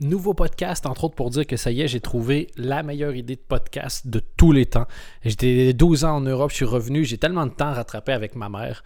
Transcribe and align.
Nouveau 0.00 0.32
podcast, 0.32 0.86
entre 0.86 1.02
autres 1.04 1.16
pour 1.16 1.28
dire 1.30 1.44
que 1.44 1.56
ça 1.56 1.72
y 1.72 1.80
est, 1.80 1.88
j'ai 1.88 2.00
trouvé 2.00 2.52
la 2.56 2.84
meilleure 2.84 3.16
idée 3.16 3.34
de 3.34 3.40
podcast 3.40 4.06
de 4.06 4.20
tous 4.20 4.52
les 4.52 4.64
temps. 4.64 4.86
J'étais 5.24 5.72
12 5.72 6.04
ans 6.04 6.18
en 6.18 6.20
Europe, 6.20 6.50
je 6.52 6.56
suis 6.56 6.64
revenu, 6.64 7.04
j'ai 7.04 7.18
tellement 7.18 7.46
de 7.46 7.50
temps 7.50 7.72
rattrapé 7.72 8.12
avec 8.12 8.36
ma 8.36 8.48
mère. 8.48 8.84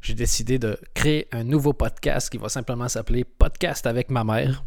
J'ai 0.00 0.14
décidé 0.14 0.58
de 0.58 0.76
créer 0.94 1.28
un 1.30 1.44
nouveau 1.44 1.74
podcast 1.74 2.28
qui 2.28 2.38
va 2.38 2.48
simplement 2.48 2.88
s'appeler 2.88 3.22
Podcast 3.22 3.86
avec 3.86 4.10
ma 4.10 4.24
mère. 4.24 4.64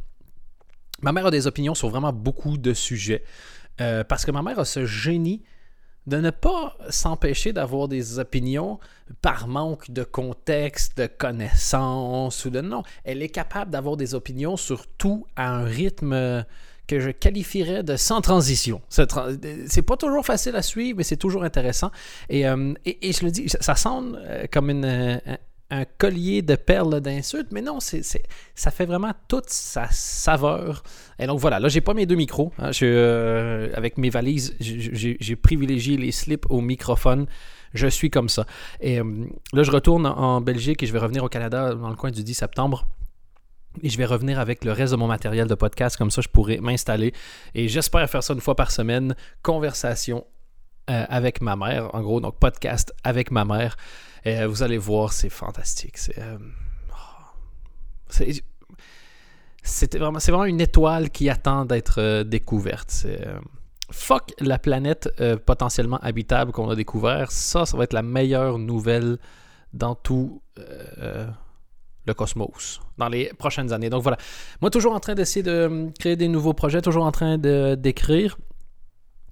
Ma 1.02 1.12
mère 1.12 1.26
a 1.26 1.32
des 1.32 1.46
opinions 1.46 1.76
sur 1.76 1.90
vraiment 1.90 2.14
beaucoup 2.14 2.58
de 2.58 2.74
sujets. 2.74 3.26
Euh, 3.82 4.06
parce 4.06 4.24
que 4.24 4.32
ma 4.32 4.42
mère 4.42 4.60
a 4.60 4.66
ce 4.66 4.86
génie 4.86 5.44
de 6.08 6.18
ne 6.18 6.30
pas 6.30 6.76
s'empêcher 6.90 7.54
d'avoir 7.54 7.88
des 7.88 8.20
opinions 8.20 8.80
par 9.22 9.48
manque 9.48 9.92
de 9.92 10.04
contexte, 10.04 10.98
de 10.98 11.08
connaissances 11.08 12.46
ou 12.46 12.50
de 12.50 12.62
non. 12.62 12.84
Elle 13.04 13.22
est 13.22 13.30
capable 13.30 13.72
d'avoir 13.72 13.98
des 13.98 14.16
opinions 14.16 14.58
sur 14.58 14.88
tout 14.88 15.26
à 15.36 15.50
un 15.50 15.64
rythme 15.64 16.44
que 16.88 17.00
je 17.00 17.10
qualifierais 17.10 17.84
de 17.84 17.96
sans 17.96 18.22
transition. 18.22 18.82
C'est 18.90 19.82
pas 19.82 19.98
toujours 19.98 20.26
facile 20.26 20.56
à 20.56 20.62
suivre, 20.62 20.98
mais 20.98 21.04
c'est 21.04 21.18
toujours 21.18 21.44
intéressant. 21.44 21.92
Et, 22.30 22.48
euh, 22.48 22.74
et, 22.86 23.14
je 23.14 23.24
le 23.24 23.32
dis, 23.32 23.48
ça 23.48 23.76
sonne 23.76 24.20
euh, 24.22 24.46
comme 24.52 24.70
une, 24.70 25.22
un 25.72 25.86
collier 25.86 26.42
de 26.42 26.56
perles 26.56 27.00
d'insultes, 27.00 27.48
mais 27.52 27.62
non, 27.62 27.80
ça 27.80 28.72
fait 28.72 28.86
vraiment 28.86 29.14
toute 29.30 29.50
sa 29.50 29.88
saveur. 29.90 30.84
Et 31.18 31.26
donc 31.26 31.40
voilà, 31.40 31.60
là, 31.60 31.70
j'ai 31.70 31.80
pas 31.80 31.94
mes 31.94 32.06
deux 32.06 32.16
micros. 32.16 32.52
Hein. 32.60 32.72
Euh, 32.82 33.70
avec 33.74 33.98
mes 33.98 34.10
valises, 34.10 34.54
j'ai, 34.60 35.36
privilégié 35.38 35.96
les 35.96 36.12
slips 36.12 36.46
au 36.50 36.60
microphone. 36.60 37.26
Je 37.74 37.88
suis 37.88 38.10
comme 38.10 38.28
ça. 38.28 38.46
Et 38.82 39.00
euh, 39.00 39.26
là, 39.54 39.64
je 39.64 39.72
retourne 39.72 40.06
en 40.06 40.42
Belgique 40.42 40.84
et 40.84 40.86
je 40.86 40.92
vais 40.92 41.00
revenir 41.00 41.24
au 41.24 41.30
Canada 41.30 41.74
dans 41.74 41.90
le 41.90 41.96
coin 41.96 42.12
du 42.12 42.22
10 42.22 42.34
septembre. 42.34 42.86
Et 43.82 43.90
je 43.90 43.98
vais 43.98 44.06
revenir 44.06 44.40
avec 44.40 44.66
le 44.66 44.74
reste 44.74 44.92
de 44.92 44.98
mon 44.98 45.08
matériel 45.08 45.48
de 45.48 45.56
podcast, 45.56 45.96
comme 45.96 46.12
ça 46.12 46.22
je 46.22 46.28
pourrai 46.28 46.58
m'installer. 46.58 47.14
Et 47.56 47.70
j'espère 47.70 48.10
faire 48.10 48.22
ça 48.22 48.34
une 48.34 48.42
fois 48.42 48.56
par 48.56 48.72
semaine. 48.72 49.16
Conversation 49.42 50.26
euh, 50.90 51.06
avec 51.08 51.40
ma 51.40 51.56
mère, 51.56 51.96
en 51.96 52.02
gros, 52.02 52.20
donc 52.20 52.38
podcast 52.38 52.94
avec 53.06 53.32
ma 53.32 53.46
mère. 53.46 53.78
Et 54.24 54.46
vous 54.46 54.64
allez 54.64 54.78
voir, 54.78 55.14
c'est 55.14 55.30
fantastique. 55.30 55.98
C'est 55.98 56.20
euh, 56.20 56.38
c'est 59.64 59.96
vraiment, 59.96 60.46
une 60.46 60.60
étoile 60.62 61.10
qui 61.10 61.30
attend 61.30 61.66
d'être 61.66 62.00
euh, 62.00 62.24
découverte. 62.24 63.04
Euh, 63.06 63.40
fuck 63.92 64.34
la 64.40 64.58
planète 64.58 65.10
potentiellement 65.46 65.98
habitable 65.98 66.52
qu'on 66.52 66.70
a 66.70 66.76
découvert. 66.76 67.32
Ça, 67.32 67.66
ça 67.66 67.78
va 67.78 67.84
être 67.84 67.94
la 67.94 68.02
meilleure 68.02 68.58
nouvelle 68.58 69.18
dans 69.74 69.96
tout 69.96 70.42
le 72.06 72.14
cosmos 72.14 72.80
dans 72.98 73.10
les 73.10 73.34
prochaines 73.38 73.74
années. 73.74 73.90
Donc 73.90 74.02
voilà. 74.02 74.18
Moi, 74.62 74.70
toujours 74.70 74.94
en 74.94 75.02
train 75.02 75.14
d'essayer 75.14 75.44
de 75.44 75.90
créer 76.00 76.16
des 76.16 76.30
nouveaux 76.30 76.54
projets, 76.54 76.82
toujours 76.82 77.04
en 77.04 77.12
train 77.12 77.38
d'écrire 77.38 78.38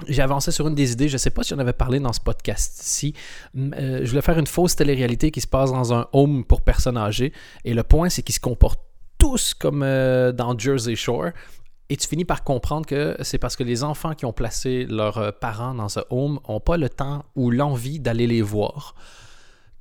j'ai 0.08 0.22
avancé 0.22 0.52
sur 0.52 0.68
une 0.68 0.76
des 0.76 0.94
idées, 0.94 1.08
je 1.08 1.14
ne 1.14 1.18
sais 1.18 1.30
pas 1.30 1.44
si 1.44 1.54
on 1.54 1.60
avait 1.60 1.74
parlé 1.74 2.00
dans 2.00 2.14
ce 2.14 2.20
podcast-ci. 2.20 3.14
Euh, 3.58 4.00
je 4.04 4.10
voulais 4.10 4.22
faire 4.22 4.40
une 4.40 4.48
fausse 4.48 4.76
télé-réalité 4.76 5.32
qui 5.32 5.42
se 5.42 5.48
passe 5.48 5.72
dans 5.72 5.94
un 5.94 6.08
home 6.14 6.46
pour 6.46 6.62
personnes 6.62 6.98
âgées. 6.98 7.34
Et 7.66 7.74
le 7.74 7.84
point, 7.84 8.10
c'est 8.10 8.24
qu'ils 8.24 8.36
se 8.36 8.40
comportent 8.40 8.82
tous 9.18 9.54
comme 9.54 9.84
euh, 9.84 10.32
dans 10.32 10.58
Jersey 10.58 10.96
Shore. 10.96 11.30
Et 11.90 11.98
tu 11.98 12.08
finis 12.08 12.24
par 12.24 12.44
comprendre 12.44 12.86
que 12.86 13.18
c'est 13.22 13.40
parce 13.40 13.56
que 13.56 13.64
les 13.64 13.84
enfants 13.84 14.14
qui 14.14 14.26
ont 14.26 14.32
placé 14.32 14.86
leurs 14.86 15.18
euh, 15.18 15.32
parents 15.32 15.74
dans 15.74 15.90
ce 15.90 16.00
home 16.10 16.40
n'ont 16.48 16.60
pas 16.60 16.78
le 16.78 16.90
temps 16.90 17.26
ou 17.36 17.52
l'envie 17.52 18.00
d'aller 18.00 18.28
les 18.28 18.42
voir. 18.42 18.96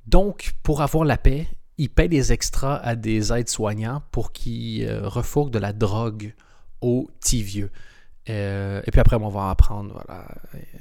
Donc, 0.05 0.53
pour 0.63 0.81
avoir 0.81 1.05
la 1.05 1.17
paix, 1.17 1.47
ils 1.77 1.89
paient 1.89 2.09
des 2.09 2.33
extras 2.33 2.75
à 2.75 2.95
des 2.95 3.31
aides-soignants 3.31 4.01
pour 4.11 4.33
qu'ils 4.33 4.91
refourquent 5.03 5.51
de 5.51 5.59
la 5.59 5.71
drogue 5.71 6.33
aux 6.81 7.09
petits 7.19 7.43
vieux. 7.43 7.71
Euh, 8.29 8.81
et 8.85 8.91
puis 8.91 9.01
après, 9.01 9.15
on 9.15 9.29
va 9.29 9.49
apprendre, 9.49 9.93
voilà, 9.93 10.25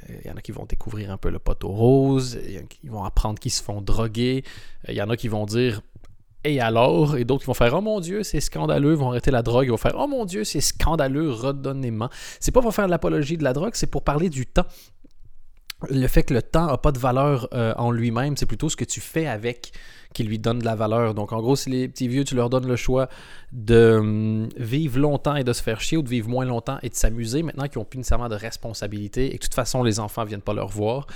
il 0.09 0.27
y 0.27 0.31
en 0.31 0.37
a 0.37 0.41
qui 0.41 0.53
vont 0.53 0.67
découvrir 0.67 1.11
un 1.11 1.17
peu 1.17 1.31
le 1.31 1.39
poteau 1.39 1.69
rose, 1.69 2.39
il 2.45 2.53
y 2.53 2.59
en 2.59 2.63
a 2.63 2.65
qui 2.65 2.89
vont 2.89 3.05
apprendre 3.05 3.39
qu'ils 3.39 3.53
se 3.53 3.63
font 3.63 3.81
droguer, 3.81 4.45
il 4.87 4.95
y 4.95 5.03
en 5.03 5.09
a 5.09 5.17
qui 5.17 5.29
vont 5.29 5.47
dire 5.47 5.81
et 6.45 6.61
alors? 6.61 7.17
Et 7.17 7.25
d'autres 7.25 7.41
qui 7.41 7.47
vont 7.47 7.55
faire 7.55 7.75
Oh 7.75 7.81
mon 7.81 8.01
Dieu, 8.01 8.23
c'est 8.23 8.41
scandaleux, 8.41 8.93
ils 8.93 8.99
vont 8.99 9.11
arrêter 9.11 9.31
la 9.31 9.43
drogue, 9.43 9.67
ils 9.67 9.71
vont 9.71 9.77
faire 9.77 9.97
Oh 9.99 10.07
mon 10.07 10.25
Dieu, 10.25 10.45
c'est 10.45 10.61
scandaleux, 10.61 11.31
redonnez-moi. 11.31 12.11
C'est 12.41 12.53
pas 12.53 12.63
pour 12.63 12.75
faire 12.75 12.89
l'apologie 12.89 13.37
de 13.37 13.45
la 13.45 13.53
drogue, 13.53 13.73
c'est 13.75 13.91
pour 13.91 14.03
parler 14.03 14.31
du 14.31 14.47
temps. 14.47 14.67
Le 15.91 16.07
fait 16.07 16.23
que 16.23 16.35
le 16.35 16.43
temps 16.43 16.67
n'a 16.67 16.79
pas 16.79 16.93
de 16.93 16.99
valeur 16.99 17.49
euh, 17.53 17.75
en 17.77 17.91
lui-même, 17.91 18.37
c'est 18.37 18.47
plutôt 18.47 18.69
ce 18.69 18.77
que 18.77 18.85
tu 18.85 19.01
fais 19.01 19.27
avec 19.27 19.73
qui 20.15 20.25
lui 20.25 20.39
donne 20.39 20.59
de 20.59 20.65
la 20.65 20.75
valeur. 20.75 21.15
Donc, 21.15 21.33
en 21.33 21.41
gros, 21.41 21.57
si 21.57 21.71
les 21.71 21.89
petits 21.89 22.09
vieux, 22.09 22.25
tu 22.25 22.35
leur 22.35 22.51
donnes 22.51 22.67
le 22.67 22.77
choix 22.77 23.09
de 23.53 23.97
hum, 23.99 24.49
vivre 24.57 24.99
longtemps 24.99 25.37
et 25.37 25.45
de 25.45 25.53
se 25.53 25.63
faire 25.63 25.81
chier 25.81 25.97
ou 25.97 26.03
de 26.03 26.09
vivre 26.09 26.29
moins 26.29 26.45
longtemps 26.45 26.79
et 26.83 26.89
de 26.89 26.95
s'amuser, 26.95 27.43
maintenant 27.43 27.69
qu'ils 27.69 27.79
n'ont 27.79 27.85
plus 27.85 27.99
nécessairement 27.99 28.29
de 28.29 28.35
responsabilité 28.35 29.27
et 29.27 29.31
que 29.31 29.37
de 29.37 29.43
toute 29.43 29.55
façon, 29.55 29.83
les 29.83 30.01
enfants 30.01 30.23
ne 30.23 30.29
viennent 30.29 30.41
pas 30.41 30.55
leur 30.55 30.69
voir. 30.69 31.07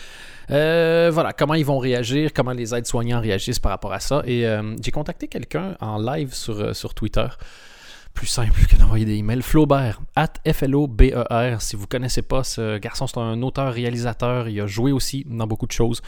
Euh, 0.51 1.11
voilà, 1.13 1.33
comment 1.33 1.55
ils 1.55 1.65
vont 1.65 1.79
réagir, 1.79 2.33
comment 2.35 2.53
les 2.53 2.75
aides-soignants 2.75 3.21
réagissent 3.21 3.59
par 3.59 3.71
rapport 3.71 3.93
à 3.93 4.01
ça. 4.01 4.23
Et 4.27 4.47
euh, 4.47 4.77
j'ai 4.83 4.91
contacté 4.91 5.29
quelqu'un 5.29 5.77
en 5.81 5.99
live 5.99 6.35
sur, 6.35 6.61
euh, 6.61 6.73
sur 6.73 6.95
Twitter 6.95 7.27
plus 8.15 8.27
simple 8.27 8.67
que 8.67 8.77
d'envoyer 8.77 9.05
des 9.05 9.17
emails. 9.17 9.43
Flaubert, 9.43 10.00
at 10.17 10.33
F-L-O-B-E-R. 10.50 11.61
Si 11.62 11.77
vous 11.77 11.83
ne 11.83 11.87
connaissez 11.89 12.23
pas 12.23 12.45
ce 12.45 12.78
garçon, 12.78 13.06
c'est 13.06 13.19
un 13.19 13.41
auteur-réalisateur. 13.43 14.49
Il 14.49 14.61
a 14.61 14.67
joué 14.67 14.93
aussi 14.93 15.25
dans 15.28 15.47
beaucoup 15.47 15.67
de 15.67 15.73
choses. 15.73 16.03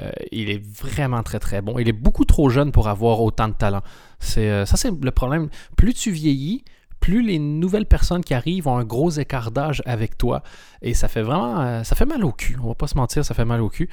Euh, 0.00 0.10
il 0.30 0.50
est 0.50 0.62
vraiment 0.64 1.22
très 1.22 1.38
très 1.38 1.60
bon. 1.60 1.78
Il 1.78 1.88
est 1.88 1.92
beaucoup 1.92 2.24
trop 2.24 2.48
jeune 2.48 2.72
pour 2.72 2.88
avoir 2.88 3.20
autant 3.20 3.48
de 3.48 3.54
talent. 3.54 3.82
C'est, 4.18 4.50
euh, 4.50 4.64
ça, 4.64 4.76
c'est 4.76 4.90
le 4.90 5.10
problème. 5.10 5.48
Plus 5.76 5.94
tu 5.94 6.10
vieillis, 6.10 6.64
plus 7.00 7.22
les 7.22 7.38
nouvelles 7.38 7.86
personnes 7.86 8.24
qui 8.24 8.32
arrivent 8.32 8.68
ont 8.68 8.76
un 8.76 8.84
gros 8.84 9.10
écart 9.10 9.50
d'âge 9.50 9.82
avec 9.84 10.16
toi. 10.16 10.42
Et 10.80 10.94
ça 10.94 11.08
fait 11.08 11.22
vraiment. 11.22 11.60
Euh, 11.60 11.82
ça 11.84 11.94
fait 11.94 12.06
mal 12.06 12.24
au 12.24 12.32
cul. 12.32 12.56
On 12.62 12.68
va 12.68 12.74
pas 12.74 12.86
se 12.86 12.96
mentir, 12.96 13.24
ça 13.24 13.34
fait 13.34 13.44
mal 13.44 13.60
au 13.60 13.68
cul 13.68 13.88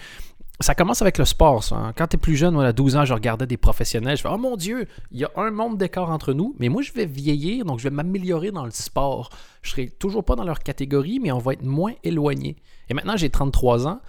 ça 0.62 0.76
commence 0.76 1.02
avec 1.02 1.18
le 1.18 1.26
sport. 1.26 1.64
Hein. 1.72 1.94
Quand 1.96 2.08
tu 2.08 2.16
es 2.18 2.20
plus 2.20 2.36
jeune, 2.36 2.54
moi, 2.54 2.66
à 2.66 2.74
12 2.74 2.98
ans, 2.98 3.06
je 3.06 3.14
regardais 3.14 3.48
des 3.48 3.56
professionnels. 3.56 4.18
Je 4.18 4.24
fais 4.24 4.30
Oh 4.32 4.38
mon 4.38 4.58
Dieu, 4.58 4.88
il 5.12 5.20
y 5.20 5.24
a 5.24 5.32
un 5.38 5.52
monde 5.52 5.78
d'écart 5.78 6.10
entre 6.10 6.34
nous, 6.34 6.54
mais 6.60 6.68
moi, 6.68 6.82
je 6.82 6.92
vais 6.92 7.06
vieillir, 7.06 7.64
donc 7.64 7.80
je 7.80 7.86
vais 7.86 7.96
m'améliorer 7.96 8.52
dans 8.52 8.66
le 8.66 8.72
sport. 8.72 9.30
Je 9.62 9.72
serai 9.72 9.90
toujours 9.90 10.26
pas 10.26 10.36
dans 10.36 10.44
leur 10.44 10.60
catégorie, 10.60 11.20
mais 11.20 11.32
on 11.32 11.38
va 11.38 11.54
être 11.54 11.64
moins 11.64 11.94
éloigné. 12.04 12.58
Et 12.90 12.94
maintenant, 12.94 13.16
j'ai 13.16 13.30
33 13.30 13.88
ans. 13.88 14.02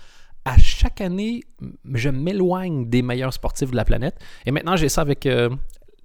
À 0.44 0.59
chaque 0.59 1.00
année, 1.00 1.44
je 1.93 2.09
m'éloigne 2.09 2.88
des 2.88 3.03
meilleurs 3.03 3.32
sportifs 3.32 3.71
de 3.71 3.77
la 3.77 3.84
planète. 3.84 4.19
Et 4.44 4.50
maintenant, 4.50 4.75
j'ai 4.75 4.88
ça 4.88 5.03
avec 5.03 5.27
euh, 5.27 5.50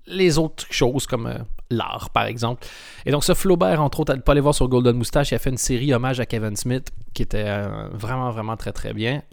les 0.06 0.38
autres 0.38 0.66
choses 0.70 1.08
comme 1.08 1.26
euh, 1.26 1.38
l'art, 1.72 2.12
par 2.12 2.26
exemple. 2.26 2.68
Et 3.08 3.12
donc, 3.12 3.24
ce 3.24 3.34
Flaubert, 3.34 3.82
entre 3.82 4.02
autres, 4.02 4.14
à 4.14 4.16
ne 4.16 4.22
pas 4.22 4.34
aller 4.34 4.42
voir 4.42 4.54
sur 4.54 4.68
Golden 4.68 4.96
Moustache, 4.96 5.32
il 5.32 5.36
a 5.36 5.40
fait 5.40 5.50
une 5.50 5.58
série 5.58 5.92
hommage 5.92 6.20
à 6.20 6.28
Kevin 6.28 6.56
Smith 6.56 6.92
qui 7.16 7.24
était 7.24 7.46
euh, 7.48 7.88
vraiment, 7.94 8.30
vraiment 8.30 8.58
très, 8.58 8.74
très 8.74 8.94
bien 8.94 9.24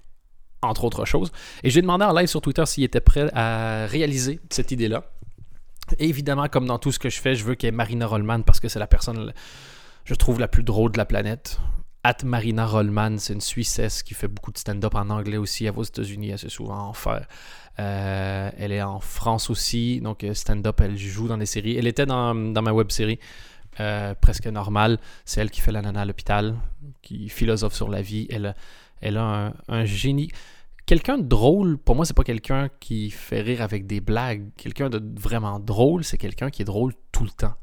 entre 0.62 0.84
autres 0.84 1.04
choses. 1.04 1.32
Et 1.62 1.70
j'ai 1.70 1.82
demandé 1.82 2.04
en 2.04 2.12
live 2.12 2.28
sur 2.28 2.40
Twitter 2.40 2.64
s'il 2.66 2.84
était 2.84 3.00
prêt 3.00 3.30
à 3.34 3.86
réaliser 3.86 4.40
cette 4.50 4.70
idée-là. 4.70 5.04
évidemment, 5.98 6.48
comme 6.48 6.66
dans 6.66 6.78
tout 6.78 6.92
ce 6.92 6.98
que 6.98 7.10
je 7.10 7.20
fais, 7.20 7.34
je 7.34 7.44
veux 7.44 7.54
qu'il 7.54 7.66
y 7.66 7.68
ait 7.68 7.72
Marina 7.72 8.06
Rollman 8.06 8.42
parce 8.42 8.60
que 8.60 8.68
c'est 8.68 8.78
la 8.78 8.86
personne, 8.86 9.32
je 10.04 10.14
trouve, 10.14 10.40
la 10.40 10.48
plus 10.48 10.62
drôle 10.62 10.92
de 10.92 10.98
la 10.98 11.04
planète. 11.04 11.58
At 12.04 12.24
Marina 12.24 12.66
Rollman, 12.66 13.18
c'est 13.18 13.32
une 13.32 13.40
Suissesse 13.40 14.02
qui 14.02 14.14
fait 14.14 14.26
beaucoup 14.26 14.50
de 14.50 14.58
stand-up 14.58 14.94
en 14.94 15.08
anglais 15.10 15.36
aussi. 15.36 15.66
Elle 15.66 15.72
va 15.72 15.80
aux 15.80 15.84
États-Unis 15.84 16.30
elle 16.30 16.50
souvent 16.50 16.88
en 16.88 16.92
faire. 16.92 17.28
Euh, 17.78 18.50
elle 18.58 18.72
est 18.72 18.82
en 18.82 18.98
France 18.98 19.50
aussi, 19.50 20.00
donc 20.00 20.24
euh, 20.24 20.34
stand-up, 20.34 20.80
elle 20.80 20.98
joue 20.98 21.28
dans 21.28 21.38
des 21.38 21.46
séries. 21.46 21.76
Elle 21.76 21.86
était 21.86 22.06
dans, 22.06 22.34
ma 22.34 22.72
web 22.72 22.90
série. 22.90 23.20
Euh, 23.80 24.14
presque 24.20 24.46
normale. 24.46 24.98
C'est 25.24 25.40
elle 25.40 25.50
qui 25.50 25.60
fait 25.60 25.72
la 25.72 25.80
nana 25.80 26.02
à 26.02 26.04
l'hôpital, 26.04 26.56
qui 27.00 27.28
philosophe 27.28 27.74
sur 27.74 27.88
la 27.88 28.02
vie. 28.02 28.26
Elle, 28.30 28.54
elle 29.02 29.18
a 29.18 29.52
un, 29.68 29.84
génie. 29.84 30.30
Quelqu'un 30.86 31.18
de 31.18 31.24
drôle, 31.24 31.78
pour 31.78 31.94
moi, 31.94 32.04
c'est 32.04 32.16
pas 32.16 32.24
quelqu'un 32.24 32.68
qui 32.80 33.10
fait 33.10 33.40
rire 33.40 33.62
avec 33.62 33.86
des 33.86 34.00
blagues. 34.00 34.50
Quelqu'un 34.56 34.88
de 34.88 35.02
vraiment 35.20 35.60
drôle, 35.60 36.04
c'est 36.04 36.18
quelqu'un 36.18 36.50
qui 36.50 36.62
est 36.62 36.64
drôle 36.64 36.92
tout 37.12 37.24
le 37.24 37.30
temps. 37.30 37.54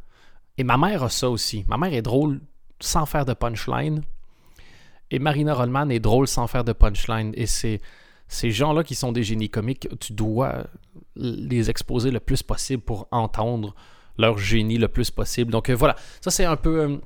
Et 0.58 0.64
ma 0.64 0.78
mère 0.78 1.04
a 1.04 1.10
ça 1.10 1.30
aussi. 1.30 1.66
Ma 1.68 1.78
mère 1.78 1.94
est 1.94 2.02
drôle 2.02 2.42
sans 2.80 3.06
faire 3.06 3.26
de 3.26 3.34
punchline. 3.34 4.02
Et 5.12 5.20
Marina 5.20 5.54
Rollman 5.54 5.90
est 5.90 6.00
drôle 6.00 6.28
sans 6.28 6.48
faire 6.48 6.64
de 6.64 6.74
punchline. 6.74 7.32
Et 7.36 7.46
c'est 7.46 7.82
ces 8.30 8.52
gens-là 8.52 8.84
qui 8.84 8.94
sont 8.94 9.12
des 9.12 9.24
génies 9.24 9.50
comiques, 9.50 9.88
tu 10.00 10.14
dois 10.14 10.68
les 11.16 11.70
exposer 11.70 12.12
le 12.12 12.20
plus 12.20 12.44
possible 12.44 12.84
pour 12.84 13.08
entendre 13.12 13.74
leur 14.18 14.38
génie 14.38 14.78
le 14.78 14.88
plus 14.88 15.10
possible. 15.10 15.52
Donc 15.52 15.70
euh, 15.70 15.76
voilà, 15.76 15.96
ça 16.22 16.30
c'est 16.30 16.46
un 16.46 16.56
peu 16.56 16.82
euh, 16.82 16.98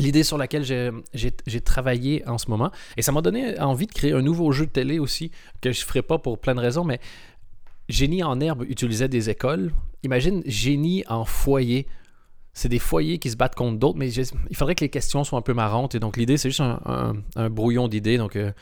l'idée 0.00 0.24
sur 0.24 0.38
laquelle 0.38 0.64
j'ai 0.64 1.60
travaillé 1.60 2.26
en 2.26 2.38
ce 2.38 2.50
moment. 2.50 2.70
Et 2.96 3.02
ça 3.02 3.12
m'a 3.12 3.20
donné 3.20 3.58
envie 3.60 3.86
de 3.86 3.92
créer 3.92 4.12
un 4.12 4.22
nouveau 4.22 4.50
jeu 4.52 4.66
de 4.66 4.70
télé 4.70 4.98
aussi, 4.98 5.30
que 5.60 5.72
je 5.72 5.80
ne 5.80 5.84
ferai 5.84 6.02
pas 6.02 6.18
pour 6.18 6.38
plein 6.38 6.54
de 6.54 6.60
raisons, 6.60 6.84
mais 6.84 7.00
Génie 7.88 8.22
en 8.22 8.40
herbe 8.40 8.64
utilisait 8.68 9.08
des 9.08 9.30
écoles. 9.30 9.72
Imagine 10.02 10.42
Génie 10.46 11.04
en 11.08 11.24
foyer. 11.24 11.86
C'est 12.52 12.68
des 12.68 12.78
foyers 12.78 13.18
qui 13.18 13.30
se 13.30 13.36
battent 13.36 13.54
contre 13.54 13.78
d'autres, 13.78 13.98
mais 13.98 14.12
il 14.12 14.56
faudrait 14.56 14.74
que 14.74 14.84
les 14.84 14.88
questions 14.88 15.22
soient 15.24 15.38
un 15.38 15.42
peu 15.42 15.54
marrantes. 15.54 15.94
Et 15.94 16.00
donc 16.00 16.16
l'idée, 16.16 16.36
c'est 16.36 16.50
juste 16.50 16.62
un, 16.62 17.50
brouillon 17.50 17.88
d'idées. 17.88 18.16
Donc, 18.18 18.36
euh, 18.36 18.52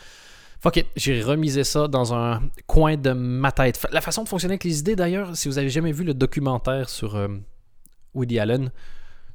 fuck 0.61 0.77
it, 0.77 0.87
j'ai 0.97 1.23
remisé 1.23 1.65
ça 1.65 1.89
dans 1.89 2.15
un 2.15 2.43
coin 2.67 2.97
de 2.97 3.13
ma 3.13 3.53
tête. 3.53 3.87
La 3.93 4.01
façon 4.01 4.25
de 4.25 4.29
fonctionner 4.29 4.53
avec 4.53 4.65
les 4.65 4.81
idées, 4.81 4.97
d'ailleurs, 4.97 5.37
si 5.37 5.49
vous 5.49 5.59
avez 5.59 5.71
jamais 5.71 5.93
vu 5.93 6.05
le 6.05 6.15
documentaire 6.15 6.89
sur 6.89 7.17
euh, 7.17 7.29
Woody 8.15 8.39
Allen, 8.39 8.71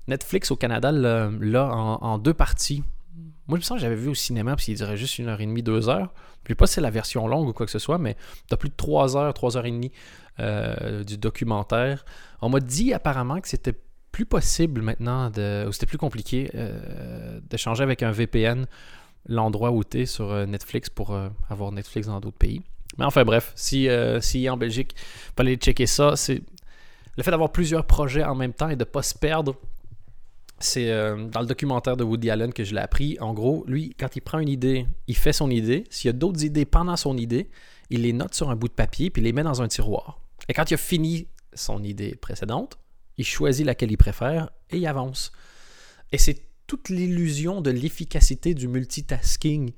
Netflix 0.07 0.51
au 0.51 0.55
Canada 0.55 0.91
l'a 0.91 1.65
en, 1.73 2.17
deux 2.17 2.33
parties. 2.33 2.83
Moi, 3.47 3.57
je 3.57 3.61
me 3.61 3.61
sens 3.61 3.77
que 3.77 3.81
j'avais 3.81 3.95
vu 3.95 4.09
au 4.09 4.15
cinéma, 4.15 4.55
puis 4.55 4.67
il 4.69 4.75
dirait 4.75 4.97
juste 4.97 5.19
une 5.19 5.27
heure 5.27 5.41
et 5.41 5.45
demie, 5.45 5.63
deux 5.63 5.89
heures. 5.89 6.13
Je 6.43 6.49
sais 6.49 6.55
pas 6.55 6.67
si 6.67 6.75
c'est 6.75 6.81
la 6.81 6.89
version 6.89 7.27
longue 7.27 7.49
ou 7.49 7.53
quoi 7.53 7.65
que 7.65 7.71
ce 7.71 7.79
soit, 7.79 7.97
mais 7.97 8.15
tu 8.47 8.53
as 8.53 8.57
plus 8.57 8.69
de 8.69 8.75
trois 8.75 9.15
heures, 9.17 9.33
trois 9.33 9.57
heures 9.57 9.65
et 9.65 9.71
demie 9.71 9.91
euh, 10.39 11.03
du 11.03 11.17
documentaire. 11.17 12.05
On 12.41 12.49
m'a 12.49 12.59
dit 12.59 12.93
apparemment 12.93 13.39
que 13.39 13.47
c'était 13.47 13.75
plus 14.11 14.25
possible 14.25 14.81
maintenant, 14.81 15.29
de, 15.29 15.65
ou 15.67 15.71
c'était 15.71 15.85
plus 15.85 15.97
compliqué 15.97 16.51
euh, 16.55 17.39
de 17.49 17.57
changer 17.57 17.83
avec 17.83 18.03
un 18.03 18.11
VPN 18.11 18.65
l'endroit 19.27 19.71
où 19.71 19.83
tu 19.83 20.01
es 20.01 20.05
sur 20.05 20.31
euh, 20.31 20.45
Netflix 20.45 20.89
pour 20.89 21.17
avoir 21.49 21.71
Netflix 21.71 22.07
dans 22.07 22.19
d'autres 22.19 22.37
pays. 22.37 22.61
Mais 22.97 23.05
enfin 23.05 23.23
bref, 23.23 23.53
si, 23.55 23.87
si 24.21 24.49
en 24.49 24.57
Belgique, 24.57 24.95
aller 25.37 25.55
checker 25.55 25.87
ça. 25.87 26.15
C'est 26.15 26.43
le 27.17 27.23
fait 27.23 27.31
d'avoir 27.31 27.51
plusieurs 27.51 27.85
projets 27.85 28.23
en 28.23 28.35
même 28.35 28.53
temps 28.53 28.69
et 28.69 28.75
de 28.75 28.81
ne 28.81 28.89
pas 28.89 29.01
se 29.01 29.17
perdre 29.17 29.55
c'est 30.63 30.89
euh, 30.89 31.27
dans 31.27 31.41
le 31.41 31.45
documentaire 31.45 31.97
de 31.97 32.03
Woody 32.03 32.29
Allen 32.29 32.53
que 32.53 32.63
je 32.63 32.73
l'ai 32.73 32.81
appris. 32.81 33.17
En 33.19 33.33
gros, 33.33 33.63
lui, 33.67 33.93
quand 33.99 34.15
il 34.15 34.21
prend 34.21 34.39
une 34.39 34.49
idée, 34.49 34.87
il 35.07 35.17
fait 35.17 35.33
son 35.33 35.49
idée. 35.49 35.83
S'il 35.89 36.07
y 36.07 36.09
a 36.09 36.13
d'autres 36.13 36.43
idées 36.43 36.65
pendant 36.65 36.95
son 36.95 37.17
idée, 37.17 37.49
il 37.89 38.03
les 38.03 38.13
note 38.13 38.33
sur 38.33 38.49
un 38.49 38.55
bout 38.55 38.69
de 38.69 38.73
papier 38.73 39.09
puis 39.09 39.21
il 39.21 39.25
les 39.25 39.33
met 39.33 39.43
dans 39.43 39.61
un 39.61 39.67
tiroir. 39.67 40.19
Et 40.47 40.53
quand 40.53 40.69
il 40.71 40.75
a 40.75 40.77
fini 40.77 41.27
son 41.53 41.83
idée 41.83 42.15
précédente, 42.15 42.79
il 43.17 43.25
choisit 43.25 43.65
laquelle 43.65 43.91
il 43.91 43.97
préfère 43.97 44.49
et 44.69 44.77
il 44.77 44.87
avance. 44.87 45.31
Et 46.11 46.17
c'est 46.17 46.41
toute 46.65 46.89
l'illusion 46.89 47.61
de 47.61 47.69
l'efficacité 47.69 48.53
du 48.53 48.67
multitasking 48.67 49.73